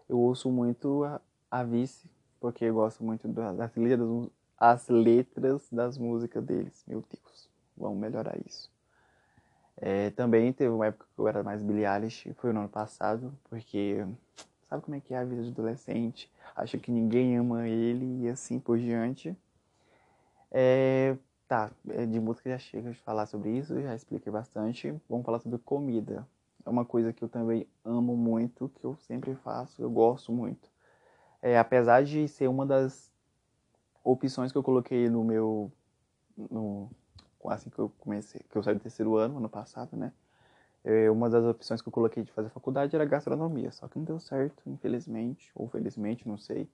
Eu 0.09 0.19
ouço 0.19 0.51
muito 0.51 1.05
a, 1.05 1.21
a 1.51 1.65
Vice, 1.65 2.09
porque 2.41 2.65
eu 2.65 2.75
gosto 2.75 3.03
muito 3.03 3.27
das 3.27 3.75
letras, 3.75 4.31
as 4.57 4.89
letras 4.89 5.69
das 5.73 5.99
músicas 5.99 6.45
deles. 6.45 6.85
Meu 6.87 7.03
Deus 7.11 7.35
vamos 7.77 7.99
melhorar 7.99 8.37
isso. 8.47 8.71
É, 9.77 10.11
também 10.11 10.53
teve 10.53 10.71
uma 10.71 10.87
época 10.87 11.07
que 11.15 11.21
eu 11.21 11.29
era 11.29 11.43
mais 11.43 11.63
Billie 11.63 11.85
Eilish, 11.85 12.33
foi 12.35 12.53
no 12.53 12.61
ano 12.61 12.69
passado, 12.69 13.37
porque 13.45 14.07
sabe 14.75 14.85
como 14.85 14.97
é 14.97 15.01
que 15.01 15.15
é 15.15 15.19
a 15.19 15.25
vida 15.25 15.43
de 15.43 15.51
adolescente? 15.51 16.31
Acha 16.55 16.77
que 16.79 16.91
ninguém 16.91 17.37
ama 17.37 17.69
ele 17.69 18.25
e 18.25 18.29
assim 18.29 18.59
por 18.59 18.79
diante. 18.79 19.37
É, 20.51 21.17
tá, 21.47 21.71
é, 21.91 22.05
de 22.07 22.19
música 22.19 22.51
já 22.51 22.59
chega 22.59 22.91
de 22.91 22.99
falar 22.99 23.27
sobre 23.27 23.51
isso, 23.57 23.81
já 23.81 23.95
expliquei 23.95 24.33
bastante. 24.33 24.95
Vamos 25.09 25.25
falar 25.25 25.39
sobre 25.39 25.59
comida. 25.59 26.27
É 26.67 26.71
uma 26.71 26.85
coisa 26.85 27.13
que 27.13 27.23
eu 27.23 27.29
também 27.29 27.69
amo 27.85 28.17
muito, 28.17 28.69
que 28.81 28.85
eu 28.85 28.97
sempre 28.97 29.35
faço, 29.37 29.81
eu 29.81 29.91
gosto 29.91 30.33
muito. 30.33 30.69
É, 31.41 31.59
apesar 31.59 32.03
de 32.03 32.27
ser 32.27 32.49
uma 32.49 32.67
das 32.67 33.13
opções 34.03 34.51
que 34.51 34.59
eu 34.59 34.63
coloquei 34.63 35.09
no 35.09 35.23
meu 35.23 35.71
no, 36.37 36.91
assim 37.45 37.71
que 37.71 37.79
eu 37.79 37.93
comecei, 38.01 38.41
que 38.51 38.57
eu 38.57 38.63
saí 38.63 38.75
do 38.75 38.81
terceiro 38.81 39.17
ano, 39.17 39.37
ano 39.37 39.49
passado, 39.49 39.97
né? 39.97 40.13
Eu, 40.85 41.13
uma 41.13 41.31
das 41.31 41.45
opções 41.45 41.81
que 41.81 41.89
eu 41.89 41.93
coloquei 41.93 42.23
de 42.23 42.31
fazer 42.33 42.51
faculdade 42.51 42.95
era 42.95 43.05
gastronomia, 43.05 43.73
só 43.73 43.89
que 43.89 43.99
não 43.99 44.05
deu 44.05 44.21
certo, 44.21 44.63
infelizmente, 44.67 45.51
ou 45.55 45.69
felizmente, 45.69 46.29
não 46.29 46.37
sei. 46.37 46.69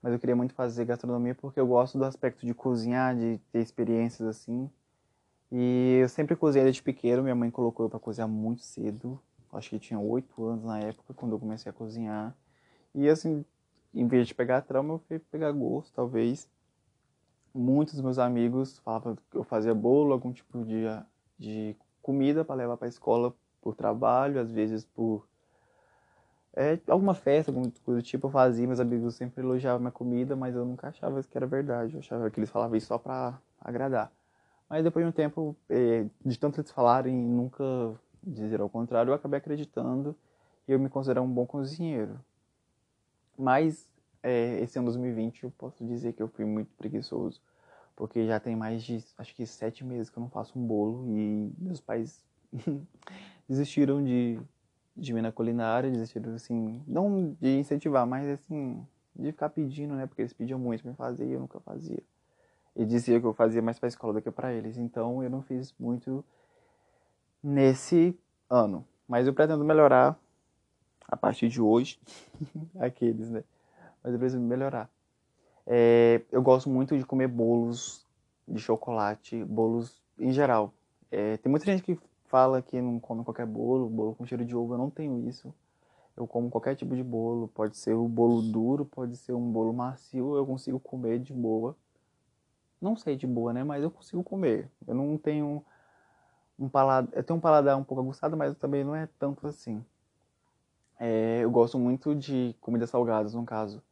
Mas 0.00 0.12
eu 0.12 0.18
queria 0.18 0.36
muito 0.36 0.54
fazer 0.54 0.84
gastronomia 0.84 1.34
porque 1.34 1.58
eu 1.58 1.66
gosto 1.66 1.98
do 1.98 2.04
aspecto 2.04 2.46
de 2.46 2.54
cozinhar, 2.54 3.16
de 3.16 3.38
ter 3.52 3.60
experiências 3.60 4.28
assim. 4.28 4.70
E 5.50 5.98
eu 6.02 6.08
sempre 6.08 6.36
cozinhei 6.36 6.64
desde 6.64 6.82
pequeno, 6.82 7.22
minha 7.22 7.34
mãe 7.34 7.50
colocou 7.50 7.86
eu 7.86 7.90
para 7.90 7.98
cozinhar 7.98 8.28
muito 8.28 8.62
cedo. 8.62 9.20
Acho 9.52 9.70
que 9.70 9.78
tinha 9.78 10.00
oito 10.00 10.44
anos 10.44 10.64
na 10.64 10.78
época 10.80 11.12
quando 11.14 11.32
eu 11.32 11.38
comecei 11.38 11.68
a 11.68 11.72
cozinhar. 11.72 12.34
E 12.94 13.08
assim, 13.08 13.44
em 13.94 14.06
vez 14.06 14.28
de 14.28 14.34
pegar 14.34 14.62
trauma, 14.62 14.94
eu 14.94 14.98
fui 15.00 15.18
pegar 15.18 15.52
gosto, 15.52 15.92
talvez 15.94 16.48
muitos 17.54 17.94
dos 17.94 18.02
meus 18.02 18.18
amigos 18.18 18.78
falavam 18.78 19.16
que 19.30 19.36
eu 19.36 19.44
fazia 19.44 19.74
bolo, 19.74 20.12
algum 20.12 20.32
tipo 20.32 20.64
de, 20.64 20.84
de 21.38 21.76
comida 22.02 22.44
para 22.44 22.56
levar 22.56 22.76
para 22.76 22.86
a 22.86 22.88
escola 22.88 23.34
por 23.60 23.74
trabalho, 23.74 24.40
às 24.40 24.50
vezes 24.50 24.84
por 24.84 25.26
é, 26.54 26.78
alguma 26.88 27.14
festa, 27.14 27.50
alguma 27.50 27.70
coisa 27.84 28.00
do 28.00 28.04
tipo, 28.04 28.26
eu 28.26 28.30
fazia, 28.30 28.66
meus 28.66 28.80
amigos 28.80 29.14
sempre 29.14 29.42
elogiavam 29.42 29.80
minha 29.80 29.90
comida, 29.90 30.36
mas 30.36 30.54
eu 30.54 30.64
nunca 30.64 30.88
achava 30.88 31.22
que 31.22 31.36
era 31.36 31.46
verdade, 31.46 31.94
eu 31.94 32.00
achava 32.00 32.30
que 32.30 32.38
eles 32.38 32.50
falavam 32.50 32.76
isso 32.76 32.88
só 32.88 32.98
para 32.98 33.38
agradar. 33.60 34.12
Mas 34.68 34.84
depois 34.84 35.04
de 35.04 35.08
um 35.08 35.12
tempo, 35.12 35.56
é, 35.68 36.06
de 36.24 36.38
tanto 36.38 36.60
eles 36.60 36.70
falarem 36.70 37.14
e 37.14 37.28
nunca 37.28 37.64
dizer 38.22 38.60
ao 38.60 38.68
contrário, 38.68 39.10
eu 39.10 39.14
acabei 39.14 39.38
acreditando 39.38 40.14
e 40.68 40.72
eu 40.72 40.78
me 40.78 40.88
considero 40.88 41.22
um 41.22 41.28
bom 41.28 41.46
cozinheiro. 41.46 42.18
Mas 43.36 43.88
é, 44.22 44.60
esse 44.60 44.78
ano 44.78 44.86
2020 44.86 45.44
eu 45.44 45.50
posso 45.50 45.84
dizer 45.84 46.12
que 46.12 46.22
eu 46.22 46.28
fui 46.28 46.44
muito 46.44 46.70
preguiçoso, 46.76 47.40
porque 47.96 48.26
já 48.26 48.40
tem 48.40 48.56
mais 48.56 48.82
de, 48.82 49.04
acho 49.18 49.34
que 49.34 49.46
sete 49.46 49.84
meses 49.84 50.10
que 50.10 50.18
eu 50.18 50.20
não 50.20 50.30
faço 50.30 50.58
um 50.58 50.66
bolo 50.66 51.06
e 51.08 51.52
meus 51.58 51.80
pais 51.80 52.24
desistiram 53.48 54.02
de, 54.02 54.38
de 54.96 55.12
mim 55.12 55.20
na 55.20 55.32
culinária, 55.32 55.90
desistiram 55.90 56.34
assim, 56.34 56.82
não 56.86 57.36
de 57.40 57.58
incentivar, 57.58 58.06
mas 58.06 58.28
assim, 58.28 58.86
de 59.14 59.32
ficar 59.32 59.50
pedindo, 59.50 59.94
né, 59.94 60.06
porque 60.06 60.22
eles 60.22 60.32
pediam 60.32 60.58
muito 60.58 60.82
para 60.82 60.94
fazer 60.94 61.26
e 61.26 61.32
eu 61.32 61.40
nunca 61.40 61.60
fazia. 61.60 62.02
E 62.74 62.84
dizia 62.84 63.20
que 63.20 63.26
eu 63.26 63.34
fazia 63.34 63.60
mais 63.60 63.78
para 63.78 63.86
a 63.86 63.90
escola 63.90 64.14
do 64.14 64.22
que 64.22 64.30
para 64.30 64.52
eles, 64.52 64.78
então 64.78 65.22
eu 65.22 65.28
não 65.28 65.42
fiz 65.42 65.74
muito 65.78 66.24
nesse 67.42 68.18
ano. 68.48 68.86
Mas 69.06 69.26
eu 69.26 69.34
pretendo 69.34 69.64
melhorar 69.64 70.18
a 71.06 71.16
partir 71.16 71.48
de 71.48 71.60
hoje, 71.60 72.00
aqueles, 72.80 73.28
né? 73.28 73.44
mas 74.02 74.12
eu 74.12 74.18
preciso 74.18 74.40
melhorar. 74.40 74.90
É, 75.66 76.20
eu 76.30 76.42
gosto 76.42 76.68
muito 76.68 76.96
de 76.96 77.04
comer 77.04 77.28
bolos 77.28 78.04
de 78.46 78.60
chocolate, 78.60 79.44
bolos 79.44 80.00
em 80.18 80.32
geral. 80.32 80.72
É, 81.10 81.36
tem 81.36 81.50
muita 81.50 81.66
gente 81.66 81.82
que 81.82 81.98
fala 82.26 82.62
que 82.62 82.80
não 82.80 82.98
come 82.98 83.24
qualquer 83.24 83.46
bolo, 83.46 83.88
bolo 83.88 84.14
com 84.14 84.26
cheiro 84.26 84.44
de 84.44 84.56
ovo, 84.56 84.74
eu 84.74 84.78
não 84.78 84.90
tenho 84.90 85.28
isso. 85.28 85.54
Eu 86.16 86.26
como 86.26 86.50
qualquer 86.50 86.74
tipo 86.74 86.94
de 86.94 87.02
bolo, 87.02 87.48
pode 87.48 87.76
ser 87.76 87.94
um 87.94 88.08
bolo 88.08 88.42
duro, 88.42 88.84
pode 88.84 89.16
ser 89.16 89.32
um 89.32 89.50
bolo 89.50 89.72
macio, 89.72 90.36
eu 90.36 90.46
consigo 90.46 90.78
comer 90.80 91.18
de 91.18 91.32
boa. 91.32 91.76
Não 92.80 92.96
sei 92.96 93.16
de 93.16 93.26
boa, 93.26 93.52
né? 93.52 93.62
Mas 93.62 93.82
eu 93.82 93.90
consigo 93.90 94.22
comer. 94.22 94.68
Eu 94.86 94.94
não 94.94 95.16
tenho 95.16 95.64
um 96.58 96.68
paladar, 96.68 97.12
eu 97.14 97.22
tenho 97.22 97.38
um 97.38 97.40
paladar 97.40 97.76
um 97.78 97.84
pouco 97.84 98.02
aguçado, 98.02 98.36
mas 98.36 98.56
também 98.58 98.84
não 98.84 98.94
é 98.94 99.08
tanto 99.18 99.46
assim. 99.46 99.84
É, 100.98 101.40
eu 101.42 101.50
gosto 101.50 101.78
muito 101.78 102.14
de 102.14 102.54
comidas 102.60 102.90
salgadas, 102.90 103.34
no 103.34 103.44
caso 103.44 103.82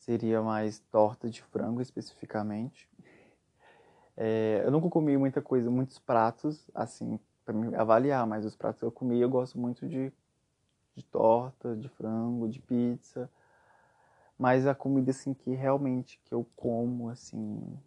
seria 0.00 0.40
mais 0.42 0.80
torta 0.90 1.28
de 1.28 1.42
frango 1.42 1.80
especificamente. 1.80 2.88
É, 4.16 4.62
eu 4.64 4.70
nunca 4.70 4.88
comi 4.88 5.16
muita 5.16 5.40
coisa, 5.42 5.70
muitos 5.70 5.98
pratos, 5.98 6.68
assim, 6.74 7.18
para 7.44 7.54
me 7.54 7.74
avaliar, 7.74 8.26
mas 8.26 8.44
os 8.44 8.56
pratos 8.56 8.80
que 8.80 8.84
eu 8.84 8.90
comi 8.90 9.20
eu 9.20 9.28
gosto 9.28 9.58
muito 9.58 9.86
de, 9.86 10.12
de 10.94 11.04
torta, 11.04 11.76
de 11.76 11.88
frango, 11.90 12.48
de 12.48 12.60
pizza. 12.60 13.30
Mas 14.38 14.66
a 14.66 14.74
comida, 14.74 15.10
assim, 15.10 15.34
que 15.34 15.50
realmente 15.50 16.18
que 16.24 16.34
eu 16.34 16.46
como, 16.56 17.10
assim, 17.10 17.78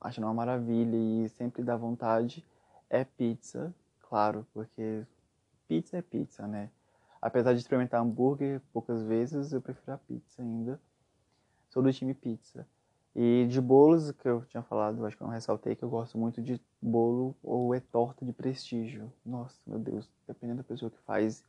acho 0.00 0.20
uma 0.20 0.32
maravilha 0.32 0.96
e 0.96 1.28
sempre 1.30 1.64
dá 1.64 1.76
vontade 1.76 2.44
é 2.88 3.04
pizza, 3.04 3.74
claro, 4.08 4.46
porque 4.54 5.04
pizza 5.66 5.96
é 5.96 6.02
pizza, 6.02 6.46
né? 6.46 6.70
Apesar 7.20 7.52
de 7.54 7.58
experimentar 7.58 8.00
hambúrguer 8.00 8.60
poucas 8.72 9.02
vezes, 9.02 9.52
eu 9.52 9.60
prefiro 9.60 9.92
a 9.92 9.98
pizza 9.98 10.40
ainda 10.40 10.80
sou 11.68 11.82
do 11.82 11.92
time 11.92 12.14
pizza. 12.14 12.66
E 13.14 13.46
de 13.48 13.60
bolos, 13.60 14.12
que 14.12 14.28
eu 14.28 14.44
tinha 14.46 14.62
falado, 14.62 15.04
acho 15.04 15.16
que 15.16 15.22
eu 15.22 15.26
não 15.26 15.34
ressaltei, 15.34 15.74
que 15.74 15.82
eu 15.82 15.88
gosto 15.88 16.16
muito 16.16 16.40
de 16.40 16.60
bolo 16.80 17.34
ou 17.42 17.74
é 17.74 17.80
torta 17.80 18.24
de 18.24 18.32
prestígio. 18.32 19.12
Nossa, 19.24 19.58
meu 19.66 19.78
Deus, 19.78 20.08
dependendo 20.26 20.58
da 20.58 20.64
pessoa 20.64 20.90
que 20.90 20.98
faz. 20.98 21.42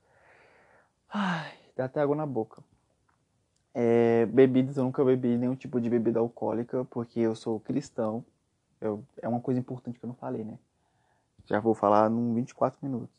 Ai, 1.08 1.54
dá 1.76 1.86
até 1.86 2.02
água 2.02 2.16
na 2.16 2.26
boca. 2.26 2.64
É, 3.74 4.26
bebidas, 4.26 4.78
eu 4.78 4.84
nunca 4.84 5.06
bebi 5.06 5.38
nenhum 5.38 5.56
tipo 5.56 5.80
de 5.80 5.90
bebida 5.90 6.20
alcoólica, 6.20 6.86
porque 6.86 7.20
eu 7.20 7.36
sou 7.36 7.60
cristão. 7.60 8.26
Eu, 8.82 9.04
é 9.22 9.28
uma 9.28 9.40
coisa 9.40 9.60
importante 9.60 10.00
que 10.00 10.06
eu 10.06 10.08
não 10.08 10.16
falei, 10.16 10.44
né? 10.44 10.58
Já 11.46 11.60
vou 11.60 11.76
falar 11.76 12.10
em 12.10 12.34
24 12.34 12.80
minutos. 12.82 13.16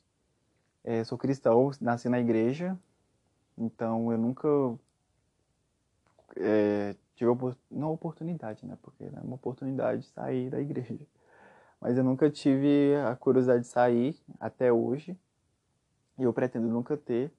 É, 0.82 1.04
sou 1.04 1.18
cristão, 1.18 1.70
nasci 1.80 2.08
na 2.08 2.18
igreja, 2.18 2.76
então 3.56 4.10
eu 4.10 4.18
nunca 4.18 4.48
é, 6.36 6.94
tive 7.14 7.30
não 7.70 7.92
oportunidade, 7.92 8.66
né? 8.66 8.76
Porque 8.82 9.04
é 9.04 9.20
uma 9.22 9.34
oportunidade 9.34 10.02
de 10.02 10.08
sair 10.08 10.50
da 10.50 10.60
igreja. 10.60 11.06
Mas 11.80 11.96
eu 11.96 12.04
nunca 12.04 12.30
tive 12.30 12.94
a 13.06 13.16
curiosidade 13.16 13.62
de 13.62 13.68
sair 13.68 14.16
até 14.38 14.72
hoje. 14.72 15.16
E 16.18 16.22
eu 16.22 16.32
pretendo 16.32 16.68
nunca 16.68 16.96
ter. 16.96 17.32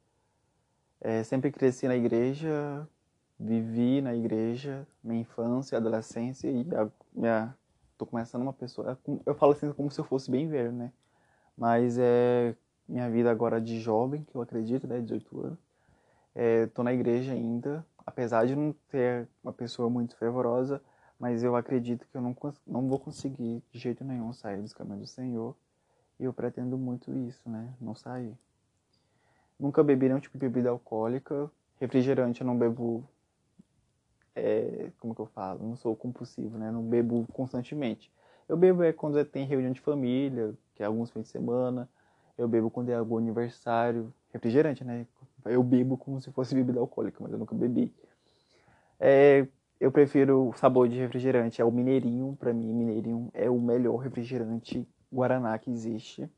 É, 0.99 1.23
sempre 1.23 1.51
cresci 1.51 1.88
na 1.88 1.95
igreja, 1.95 2.88
vivi 3.39 4.01
na 4.01 4.15
igreja, 4.15 4.88
minha 5.04 5.21
infância, 5.21 5.77
adolescência 5.77 6.49
e 6.49 6.67
a 6.75 6.88
minha 7.13 7.56
tô 7.97 8.06
começando 8.06 8.41
uma 8.41 8.54
pessoa. 8.54 8.97
Eu 9.25 9.36
falo 9.36 9.51
assim 9.51 9.71
como 9.73 9.91
se 9.91 9.99
eu 9.99 10.06
fosse 10.06 10.30
bem 10.30 10.47
velho, 10.47 10.71
né? 10.71 10.91
Mas 11.56 11.97
é 11.99 12.56
minha 12.88 13.10
vida 13.10 13.30
agora 13.30 13.62
de 13.62 13.80
jovem, 13.80 14.23
que 14.23 14.36
eu 14.36 14.41
acredito, 14.41 14.88
né? 14.88 14.99
18 14.99 15.39
anos. 15.39 15.60
É, 16.34 16.65
tô 16.67 16.82
na 16.82 16.93
igreja 16.93 17.34
ainda, 17.34 17.86
apesar 18.06 18.46
de 18.46 18.56
não 18.56 18.74
ter 18.90 19.28
uma 19.44 19.54
pessoa 19.54 19.90
muito 19.90 20.16
fervorosa, 20.18 20.82
mas 21.20 21.44
eu 21.44 21.56
acredito 21.56 22.08
que 22.08 22.18
eu 22.18 22.22
não, 22.22 22.36
não 22.66 22.88
vou 22.88 22.98
conseguir 22.98 23.64
de 23.72 23.80
jeito 23.80 24.04
nenhum 24.04 24.34
sair 24.34 24.62
dos 24.62 24.74
caminhos 24.74 25.02
do 25.02 25.08
Senhor. 25.08 25.56
E 26.20 26.24
eu 26.24 26.34
pretendo 26.34 26.78
muito 26.78 27.16
isso, 27.16 27.48
né? 27.50 27.74
Não 27.80 27.96
sair. 27.96 28.36
Nunca 29.60 29.84
bebi 29.84 30.08
nenhum 30.08 30.20
tipo 30.20 30.38
de 30.38 30.48
bebida 30.48 30.70
alcoólica. 30.70 31.50
Refrigerante 31.80 32.42
eu 32.42 32.48
não 32.48 32.58
bebo. 32.58 33.04
É, 34.36 34.90
como 35.00 35.14
que 35.14 35.22
eu 35.22 35.28
falo? 35.28 35.64
Não 35.64 35.76
sou 35.76 35.96
compulsivo, 35.96 36.58
né? 36.58 36.72
Não 36.72 36.84
bebo 36.84 37.28
constantemente. 37.34 38.12
Eu 38.50 38.58
bebo 38.58 38.82
é 38.82 38.92
quando 38.92 39.24
tem 39.24 39.46
reunião 39.46 39.72
de 39.72 39.80
família, 39.80 40.54
que 40.74 40.82
é 40.82 40.86
alguns 40.86 41.12
fins 41.12 41.24
de 41.24 41.30
semana. 41.30 41.88
Eu 42.38 42.48
bebo 42.48 42.72
quando 42.72 42.90
é 42.90 42.96
algum 42.96 43.18
aniversário. 43.18 44.12
Refrigerante, 44.34 44.84
né? 44.84 45.06
Eu 45.46 45.63
bebo 45.63 45.98
como 45.98 46.22
se 46.22 46.32
fosse 46.32 46.56
bebida 46.56 46.80
alcoólica, 46.80 47.17
mas 47.22 47.32
eu 47.32 47.39
nunca 47.39 47.56
bebi. 47.56 47.94
É, 49.00 49.48
eu 49.80 49.91
prefiro 49.91 50.50
o 50.50 50.54
sabor 50.54 50.88
de 50.88 50.98
refrigerante, 50.98 51.62
é 51.62 51.65
o 51.65 51.72
Mineirinho. 51.72 52.38
Para 52.39 52.54
mim, 52.54 52.72
Mineirinho 52.72 53.30
é 53.34 53.50
o 53.50 53.60
melhor 53.60 53.98
refrigerante 53.98 54.88
Guaraná 55.12 55.58
que 55.58 55.72
existe. 55.72 56.30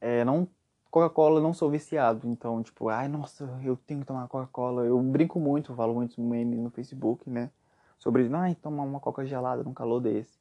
É, 0.00 0.24
não 0.24 0.48
Coca-Cola 0.90 1.40
não 1.40 1.52
sou 1.52 1.70
viciado, 1.70 2.26
então, 2.26 2.62
tipo, 2.62 2.88
ai, 2.88 3.08
nossa, 3.08 3.44
eu 3.62 3.76
tenho 3.76 4.00
que 4.00 4.06
tomar 4.06 4.26
Coca-Cola. 4.26 4.86
Eu 4.86 4.98
brinco 5.02 5.38
muito, 5.38 5.74
falo 5.74 5.94
muito 5.94 6.20
meme 6.20 6.56
no 6.56 6.70
Facebook, 6.70 7.28
né? 7.28 7.50
Sobre, 7.98 8.28
ai, 8.34 8.54
tomar 8.54 8.84
uma 8.84 8.98
Coca 8.98 9.26
gelada 9.26 9.62
num 9.62 9.74
calor 9.74 10.00
desse. 10.00 10.38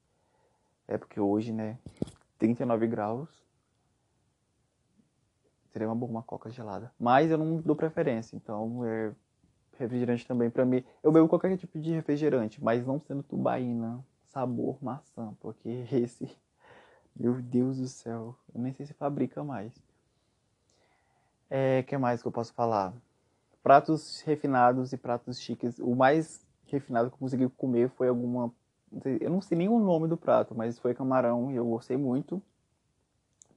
É 0.87 0.97
porque 0.97 1.19
hoje, 1.19 1.51
né, 1.51 1.77
39 2.37 2.87
graus. 2.87 3.27
Seria 5.71 5.87
uma 5.87 5.95
boa 5.95 6.09
uma 6.09 6.23
Coca 6.23 6.49
gelada. 6.49 6.91
Mas 6.99 7.29
eu 7.31 7.37
não 7.37 7.57
dou 7.57 7.75
preferência, 7.75 8.35
então, 8.35 8.85
é, 8.85 9.11
refrigerante 9.77 10.25
também 10.25 10.49
para 10.49 10.65
mim. 10.65 10.83
Eu 11.03 11.11
bebo 11.11 11.27
qualquer 11.27 11.55
tipo 11.57 11.79
de 11.79 11.91
refrigerante, 11.91 12.63
mas 12.63 12.85
não 12.85 12.99
sendo 12.99 13.23
tubaína, 13.23 14.03
sabor 14.25 14.77
maçã, 14.81 15.33
porque 15.39 15.69
esse 15.91 16.29
meu 17.15 17.33
Deus 17.41 17.77
do 17.77 17.87
céu, 17.87 18.35
eu 18.53 18.61
nem 18.61 18.73
sei 18.73 18.85
se 18.85 18.93
fabrica 18.93 19.43
mais. 19.43 19.73
É, 21.49 21.81
que 21.83 21.97
mais 21.97 22.21
que 22.21 22.27
eu 22.27 22.31
posso 22.31 22.53
falar? 22.53 22.93
Pratos 23.63 24.21
refinados 24.21 24.93
e 24.93 24.97
pratos 24.97 25.39
chiques. 25.39 25.79
O 25.79 25.95
mais 25.95 26.45
refinado 26.65 27.09
que 27.09 27.15
eu 27.15 27.19
consegui 27.19 27.49
comer 27.49 27.89
foi 27.89 28.07
alguma. 28.07 28.53
Eu 29.19 29.29
não 29.29 29.41
sei 29.41 29.57
nem 29.57 29.67
o 29.67 29.79
nome 29.79 30.07
do 30.07 30.15
prato, 30.15 30.53
mas 30.55 30.77
foi 30.77 30.93
camarão 30.93 31.51
e 31.51 31.55
eu 31.55 31.65
gostei 31.65 31.97
muito. 31.97 32.41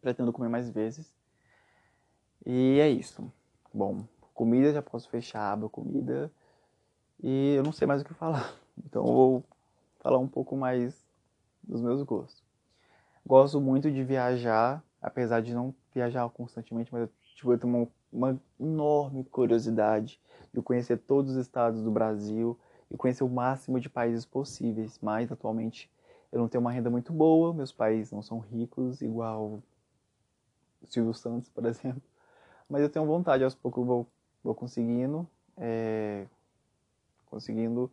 Pretendo 0.01 0.33
comer 0.33 0.49
mais 0.49 0.71
vezes. 0.71 1.13
E 2.47 2.79
é 2.81 2.89
isso. 2.89 3.31
Bom, 3.73 4.05
comida 4.35 4.73
já 4.73 4.83
posso 4.83 5.09
fechar 5.09 5.53
a 5.53 5.69
comida. 5.69 6.31
E 7.23 7.55
eu 7.55 7.63
não 7.63 7.73
sei 7.73 7.87
mais 7.87 8.03
o 8.03 8.05
que 8.05 8.15
falar. 8.15 8.55
Então 8.83 9.07
eu 9.07 9.13
vou 9.13 9.45
falar 9.99 10.17
um 10.17 10.27
pouco 10.27 10.57
mais 10.57 11.07
dos 11.63 11.83
meus 11.83 12.03
gostos. 12.03 12.43
Gosto 13.27 13.61
muito 13.61 13.91
de 13.91 14.03
viajar, 14.03 14.83
apesar 15.03 15.43
de 15.43 15.53
não 15.53 15.75
viajar 15.95 16.27
constantemente, 16.31 16.91
mas 16.91 17.11
tipo, 17.35 17.53
eu 17.53 17.59
tenho 17.59 17.75
uma, 17.75 17.89
uma 18.11 18.41
enorme 18.59 19.23
curiosidade 19.25 20.19
de 20.51 20.63
conhecer 20.63 20.97
todos 20.97 21.33
os 21.33 21.37
estados 21.37 21.83
do 21.83 21.91
Brasil 21.91 22.59
e 22.91 22.97
conhecer 22.97 23.23
o 23.23 23.29
máximo 23.29 23.79
de 23.79 23.91
países 23.91 24.25
possíveis. 24.25 24.99
Mas 25.03 25.31
atualmente 25.31 25.91
eu 26.33 26.39
não 26.39 26.49
tenho 26.49 26.63
uma 26.63 26.73
renda 26.73 26.89
muito 26.89 27.13
boa, 27.13 27.53
meus 27.53 27.73
pais 27.73 28.11
não 28.11 28.23
são 28.23 28.39
ricos, 28.39 29.03
igual 29.03 29.63
Silvio 30.85 31.13
Santos, 31.15 31.49
por 31.49 31.65
exemplo. 31.67 32.10
Mas 32.71 32.83
eu 32.83 32.89
tenho 32.89 33.05
vontade, 33.05 33.43
aos 33.43 33.55
poucos 33.55 33.85
vou, 33.85 34.07
vou 34.45 34.55
conseguindo, 34.55 35.29
é, 35.57 36.25
conseguindo 37.27 37.91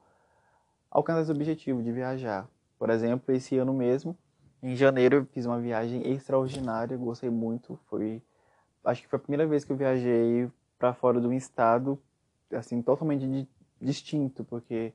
alcançar 0.91 1.23
esse 1.23 1.31
objetivo 1.31 1.81
de 1.81 1.91
viajar. 1.91 2.47
Por 2.77 2.91
exemplo, 2.91 3.33
esse 3.33 3.57
ano 3.57 3.73
mesmo 3.73 4.15
em 4.61 4.75
janeiro 4.75 5.17
eu 5.17 5.25
fiz 5.25 5.45
uma 5.45 5.59
viagem 5.59 6.07
extraordinária, 6.11 6.97
gostei 6.97 7.29
muito. 7.29 7.79
Foi, 7.89 8.21
acho 8.83 9.01
que 9.01 9.07
foi 9.07 9.17
a 9.17 9.21
primeira 9.21 9.45
vez 9.45 9.63
que 9.63 9.71
eu 9.71 9.77
viajei 9.77 10.49
para 10.77 10.93
fora 10.93 11.19
de 11.19 11.27
um 11.27 11.33
estado, 11.33 11.99
assim, 12.51 12.81
totalmente 12.81 13.47
distinto, 13.79 14.43
porque 14.43 14.93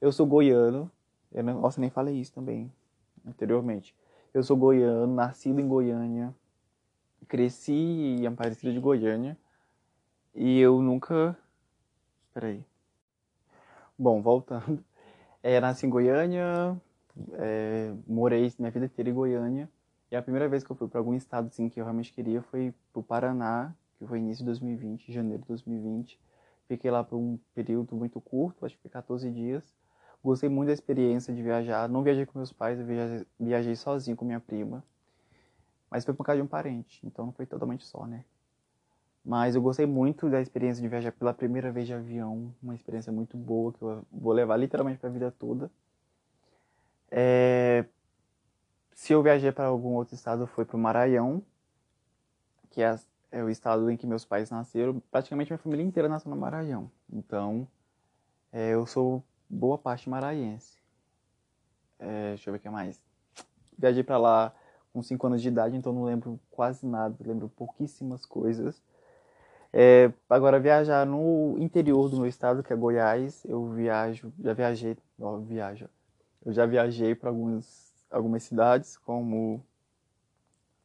eu 0.00 0.12
sou 0.12 0.26
goiano. 0.26 0.90
Eu 1.32 1.42
não, 1.42 1.60
nossa, 1.60 1.80
nem 1.80 1.90
falei 1.90 2.20
isso 2.20 2.32
também 2.32 2.70
anteriormente. 3.26 3.94
Eu 4.34 4.42
sou 4.42 4.56
goiano, 4.56 5.14
nascido 5.14 5.60
em 5.60 5.68
Goiânia, 5.68 6.34
cresci 7.32 7.72
em 7.72 8.26
Aparecida 8.26 8.70
de 8.70 8.78
Goiânia 8.78 9.38
e 10.34 10.60
eu 10.60 10.82
nunca. 10.82 11.34
Peraí. 12.34 12.62
Bom, 13.98 14.20
voltando. 14.20 14.84
É, 15.44 15.58
nasci 15.58 15.86
em 15.86 15.90
Goiânia, 15.90 16.80
é, 17.32 17.92
morei 18.06 18.52
minha 18.60 18.70
vida 18.70 18.86
inteira 18.86 19.10
em 19.10 19.12
Goiânia. 19.12 19.68
E 20.08 20.14
a 20.14 20.22
primeira 20.22 20.48
vez 20.48 20.62
que 20.62 20.70
eu 20.70 20.76
fui 20.76 20.86
para 20.86 21.00
algum 21.00 21.14
estado 21.14 21.48
assim, 21.48 21.68
que 21.68 21.80
eu 21.80 21.84
realmente 21.84 22.12
queria 22.12 22.40
foi 22.42 22.72
para 22.92 23.00
o 23.00 23.02
Paraná, 23.02 23.74
que 23.98 24.06
foi 24.06 24.18
início 24.18 24.44
de 24.44 24.46
2020, 24.46 25.12
janeiro 25.12 25.42
de 25.42 25.48
2020. 25.48 26.16
Fiquei 26.68 26.92
lá 26.92 27.02
por 27.02 27.16
um 27.16 27.40
período 27.56 27.96
muito 27.96 28.20
curto, 28.20 28.64
acho 28.64 28.76
que 28.76 28.82
foi 28.82 28.90
14 28.92 29.28
dias. 29.32 29.64
Gostei 30.22 30.48
muito 30.48 30.68
da 30.68 30.74
experiência 30.74 31.34
de 31.34 31.42
viajar. 31.42 31.88
Não 31.88 32.04
viajei 32.04 32.24
com 32.24 32.38
meus 32.38 32.52
pais, 32.52 32.78
eu 32.78 32.86
viajei 33.40 33.74
sozinho 33.74 34.16
com 34.16 34.24
minha 34.24 34.38
prima. 34.38 34.84
Mas 35.92 36.06
foi 36.06 36.14
por 36.14 36.24
causa 36.24 36.40
de 36.40 36.42
um 36.42 36.48
parente, 36.48 37.06
então 37.06 37.26
não 37.26 37.32
foi 37.34 37.44
totalmente 37.44 37.84
só, 37.84 38.06
né? 38.06 38.24
Mas 39.22 39.54
eu 39.54 39.60
gostei 39.60 39.84
muito 39.84 40.30
da 40.30 40.40
experiência 40.40 40.80
de 40.80 40.88
viajar 40.88 41.12
pela 41.12 41.34
primeira 41.34 41.70
vez 41.70 41.86
de 41.86 41.92
avião, 41.92 42.54
uma 42.62 42.74
experiência 42.74 43.12
muito 43.12 43.36
boa 43.36 43.74
que 43.74 43.82
eu 43.82 44.02
vou 44.10 44.32
levar 44.32 44.56
literalmente 44.56 44.98
para 44.98 45.10
a 45.10 45.12
vida 45.12 45.30
toda. 45.30 45.70
É, 47.10 47.84
se 48.94 49.12
eu 49.12 49.22
viajei 49.22 49.52
para 49.52 49.66
algum 49.66 49.90
outro 49.90 50.14
estado, 50.14 50.46
foi 50.46 50.64
para 50.64 50.78
o 50.78 50.80
Maranhão, 50.80 51.42
que 52.70 52.82
é, 52.82 52.98
é, 53.30 53.44
o 53.44 53.50
estado 53.50 53.90
em 53.90 53.96
que 53.98 54.06
meus 54.06 54.24
pais 54.24 54.50
nasceram. 54.50 54.98
Praticamente 55.10 55.52
minha 55.52 55.58
família 55.58 55.84
inteira 55.84 56.08
nasceu 56.08 56.30
no 56.30 56.36
Maranhão. 56.38 56.90
Então, 57.12 57.68
é, 58.50 58.70
eu 58.70 58.86
sou 58.86 59.22
boa 59.46 59.76
parte 59.76 60.08
maranhense. 60.08 60.78
É, 61.98 62.30
deixa 62.30 62.48
eu 62.48 62.54
ver 62.54 62.60
o 62.60 62.62
que 62.62 62.70
mais. 62.70 62.98
Viajei 63.78 64.02
para 64.02 64.16
lá 64.16 64.54
com 64.92 65.02
5 65.02 65.26
anos 65.26 65.42
de 65.42 65.48
idade, 65.48 65.76
então 65.76 65.92
não 65.92 66.04
lembro 66.04 66.38
quase 66.50 66.86
nada, 66.86 67.16
lembro 67.20 67.48
pouquíssimas 67.48 68.26
coisas. 68.26 68.82
É, 69.72 70.12
agora, 70.28 70.60
viajar 70.60 71.06
no 71.06 71.56
interior 71.58 72.08
do 72.10 72.18
meu 72.18 72.26
estado, 72.26 72.62
que 72.62 72.72
é 72.72 72.76
Goiás, 72.76 73.42
eu 73.46 73.64
viajo, 73.70 74.32
já 74.38 74.52
viajei, 74.52 74.98
ó, 75.18 75.38
viajo, 75.38 75.88
eu 76.44 76.52
já 76.52 76.66
viajei 76.66 77.14
para 77.14 77.30
algumas, 77.30 77.92
algumas 78.10 78.42
cidades, 78.42 78.98
como 78.98 79.64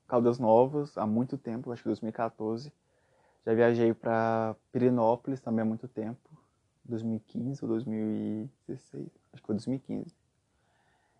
Caldas 0.07 0.39
Novas, 0.39 0.97
há 0.97 1.05
muito 1.05 1.37
tempo, 1.37 1.71
acho 1.71 1.83
que 1.83 1.89
2014. 1.89 2.71
Já 3.45 3.53
viajei 3.53 3.93
para 3.93 4.55
Pirinópolis 4.71 5.41
também 5.41 5.61
há 5.61 5.65
muito 5.65 5.87
tempo, 5.87 6.29
2015 6.85 7.63
ou 7.63 7.69
2016, 7.69 9.05
acho 9.33 9.41
que 9.41 9.47
foi 9.47 9.55
2015. 9.55 10.15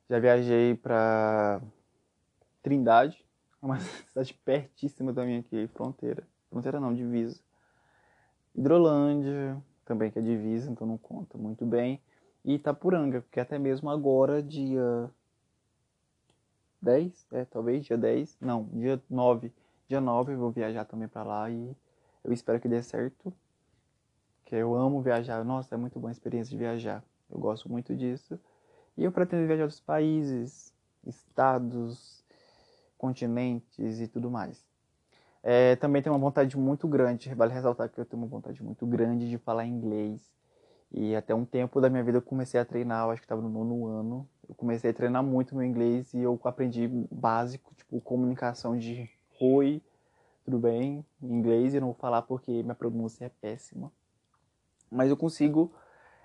Já 0.10 0.19
viajei 0.19 0.76
para 0.76 1.62
Trindade, 2.62 3.26
uma 3.62 3.80
cidade 4.10 4.34
pertíssima 4.34 5.13
da 5.13 5.26
minha 5.26 5.39
aqui, 5.39 5.67
fronteira. 5.67 6.28
Fronteira 6.50 6.80
não, 6.80 6.93
divisa. 6.93 7.39
Hidrolândia, 8.56 9.62
também 9.86 10.12
que 10.12 10.20
é 10.20 10.22
divisa, 10.22 10.72
então 10.72 10.86
não 10.86 10.98
conta 10.98 11.38
muito 11.38 11.65
bem. 11.65 12.02
E 12.43 12.56
Itapuranga, 12.56 13.22
porque 13.22 13.39
até 13.39 13.60
mesmo 13.60 13.89
agora, 13.89 14.41
dia 14.41 15.10
10, 16.82 17.28
é, 17.32 17.46
talvez 17.46 17.86
dia 17.86 17.98
10, 17.98 18.38
não, 18.39 18.65
dia 18.74 19.02
9, 19.10 19.52
dia 19.88 20.00
9 20.00 20.34
eu 20.34 20.38
vou 20.38 20.52
viajar 20.52 20.86
também 20.86 21.08
para 21.08 21.24
lá 21.24 21.50
e 21.50 21.76
eu 22.24 22.32
espero 22.32 22.60
que 22.60 22.67
dê 22.67 22.82
certo, 22.82 23.34
que 24.46 24.56
eu 24.56 24.76
amo 24.76 25.02
viajar, 25.02 25.43
nossa, 25.43 25.76
é 25.76 25.78
muito 25.78 26.00
boa 26.00 26.10
a 26.10 26.13
experiência 26.13 26.52
de 26.52 26.58
viajar, 26.58 27.04
eu 27.30 27.39
gosto 27.39 27.70
muito 27.70 27.96
disso, 27.96 28.39
e 28.98 29.04
eu 29.04 29.12
pretendo 29.12 29.48
viajar 29.48 29.65
dos 29.65 29.80
países, 29.80 30.74
estados, 31.06 32.24
continentes 32.98 34.00
e 34.00 34.08
tudo 34.08 34.30
mais. 34.30 34.66
É, 35.44 35.76
também 35.78 36.02
tenho 36.02 36.14
uma 36.14 36.22
vontade 36.22 36.58
muito 36.58 36.88
grande, 36.88 37.34
vale 37.34 37.54
ressaltar 37.54 37.90
que 37.90 38.00
eu 38.00 38.06
tenho 38.06 38.22
uma 38.22 38.28
vontade 38.28 38.62
muito 38.62 38.86
grande 38.86 39.30
de 39.30 39.38
falar 39.38 39.66
inglês, 39.66 40.30
e 40.92 41.16
até 41.16 41.36
um 41.36 41.46
tempo 41.46 41.82
da 41.82 41.90
minha 41.90 42.04
vida 42.04 42.18
eu 42.18 42.22
comecei 42.22 42.60
a 42.60 42.66
treinar, 42.66 43.06
eu 43.06 43.12
acho 43.12 43.22
que 43.22 43.26
estava 43.26 43.42
no 43.42 43.50
nono 43.50 43.88
ano. 43.88 44.28
Eu 44.48 44.56
comecei 44.56 44.92
a 44.92 44.94
treinar 44.94 45.22
muito 45.22 45.56
meu 45.56 45.66
inglês 45.66 46.14
e 46.14 46.20
eu 46.20 46.40
aprendi 46.46 46.88
básico, 47.12 47.74
tipo 47.76 48.00
comunicação 48.00 48.78
de 48.78 49.10
oi, 49.40 49.82
tudo 50.46 50.58
bem, 50.58 51.06
em 51.22 51.34
inglês. 51.34 51.74
Eu 51.74 51.82
não 51.82 51.90
vou 51.90 51.96
falar 51.96 52.22
porque 52.22 52.64
minha 52.64 52.76
pronúncia 52.76 53.26
é 53.26 53.30
péssima. 53.30 53.92
Mas 54.90 55.10
eu 55.10 55.18
consigo 55.18 55.74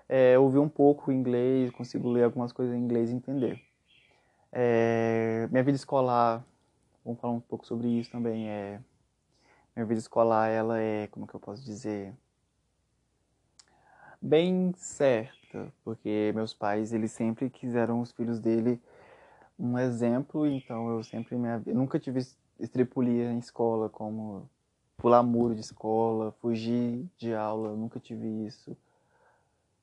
é, 0.07 0.39
ouvir 0.39 0.59
um 0.59 0.69
pouco 0.69 1.11
inglês, 1.11 1.69
consigo 1.71 2.09
ler 2.09 2.23
algumas 2.23 2.53
coisas 2.53 2.73
em 2.73 2.79
inglês 2.79 3.11
e 3.11 3.15
entender. 3.15 3.61
É, 4.49 5.49
minha 5.51 5.63
vida 5.63 5.75
escolar, 5.75 6.45
vamos 7.03 7.19
falar 7.19 7.33
um 7.33 7.39
pouco 7.39 7.65
sobre 7.65 7.87
isso 7.87 8.11
também. 8.11 8.49
É, 8.49 8.79
minha 9.75 9.85
vida 9.85 9.99
escolar, 9.99 10.49
ela 10.49 10.79
é, 10.79 11.07
como 11.07 11.27
que 11.27 11.33
eu 11.33 11.39
posso 11.39 11.63
dizer, 11.63 12.13
bem 14.21 14.73
certa, 14.75 15.73
porque 15.83 16.31
meus 16.35 16.53
pais, 16.53 16.93
eles 16.93 17.11
sempre 17.11 17.49
quiseram 17.49 18.01
os 18.01 18.11
filhos 18.11 18.39
dele 18.39 18.81
um 19.57 19.77
exemplo, 19.77 20.47
então 20.47 20.89
eu 20.89 21.03
sempre 21.03 21.35
me, 21.35 21.47
eu 21.65 21.75
nunca 21.75 21.99
tive 21.99 22.19
estripulia 22.59 23.31
em 23.31 23.39
escola, 23.39 23.89
como 23.89 24.49
pular 24.97 25.23
muro 25.23 25.53
de 25.53 25.61
escola, 25.61 26.31
fugir 26.39 27.05
de 27.17 27.33
aula, 27.33 27.75
nunca 27.75 27.99
tive 27.99 28.27
isso. 28.45 28.75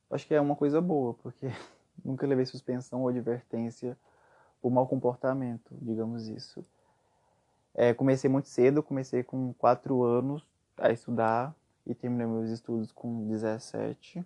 Acho 0.09 0.27
que 0.27 0.33
é 0.33 0.41
uma 0.41 0.55
coisa 0.55 0.81
boa, 0.81 1.13
porque 1.13 1.47
nunca 2.03 2.25
levei 2.25 2.45
suspensão 2.45 3.01
ou 3.01 3.09
advertência 3.09 3.97
por 4.61 4.71
mau 4.71 4.87
comportamento, 4.87 5.73
digamos 5.81 6.27
isso. 6.27 6.65
É, 7.73 7.93
comecei 7.93 8.29
muito 8.29 8.49
cedo, 8.49 8.83
comecei 8.83 9.23
com 9.23 9.53
4 9.53 10.03
anos 10.03 10.45
a 10.77 10.91
estudar 10.91 11.55
e 11.85 11.95
terminei 11.95 12.27
meus 12.27 12.49
estudos 12.49 12.91
com 12.91 13.27
17. 13.27 14.25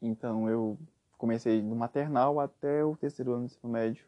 Então 0.00 0.48
eu 0.48 0.78
comecei 1.18 1.62
no 1.62 1.74
maternal 1.74 2.38
até 2.38 2.84
o 2.84 2.96
terceiro 2.96 3.32
ano 3.32 3.40
do 3.40 3.46
ensino 3.46 3.72
médio. 3.72 4.04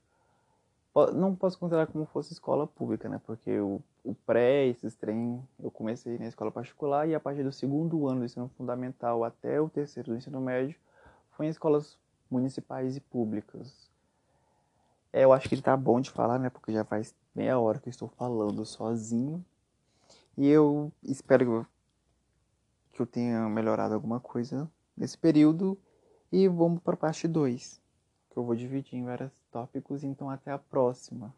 Não 1.14 1.34
posso 1.34 1.58
considerar 1.58 1.86
como 1.86 2.04
fosse 2.06 2.32
escola 2.32 2.66
pública, 2.66 3.08
né? 3.08 3.20
Porque 3.24 3.60
o, 3.60 3.80
o 4.02 4.14
pré, 4.14 4.66
esses 4.66 4.96
trem, 4.96 5.40
eu 5.62 5.70
comecei 5.70 6.18
na 6.18 6.26
escola 6.26 6.50
particular 6.50 7.08
e 7.08 7.14
a 7.14 7.20
partir 7.20 7.44
do 7.44 7.52
segundo 7.52 8.08
ano 8.08 8.20
do 8.20 8.24
ensino 8.24 8.50
fundamental 8.56 9.22
até 9.22 9.60
o 9.60 9.68
terceiro 9.68 10.10
do 10.10 10.16
ensino 10.16 10.40
médio 10.40 10.76
foi 11.32 11.46
em 11.46 11.50
escolas 11.50 11.96
municipais 12.28 12.96
e 12.96 13.00
públicas. 13.00 13.88
É, 15.12 15.24
eu 15.24 15.32
acho 15.32 15.48
que 15.48 15.60
tá 15.62 15.76
bom 15.76 16.00
de 16.00 16.10
falar, 16.10 16.38
né? 16.38 16.50
Porque 16.50 16.72
já 16.72 16.84
faz 16.84 17.14
meia 17.38 17.56
hora 17.56 17.78
que 17.78 17.88
eu 17.88 17.90
estou 17.90 18.08
falando 18.08 18.64
sozinho. 18.66 19.44
E 20.36 20.48
eu 20.48 20.90
espero 21.04 21.64
que 22.92 23.00
eu 23.00 23.06
tenha 23.06 23.48
melhorado 23.48 23.94
alguma 23.94 24.18
coisa 24.18 24.68
nesse 24.96 25.16
período. 25.16 25.78
E 26.32 26.48
vamos 26.48 26.82
para 26.82 26.94
a 26.94 26.96
parte 26.96 27.28
2, 27.28 27.80
que 28.30 28.36
eu 28.36 28.44
vou 28.44 28.56
dividir 28.56 28.98
em 28.98 29.04
vários 29.04 29.32
tópicos. 29.52 30.02
Então, 30.02 30.28
até 30.28 30.50
a 30.50 30.58
próxima. 30.58 31.32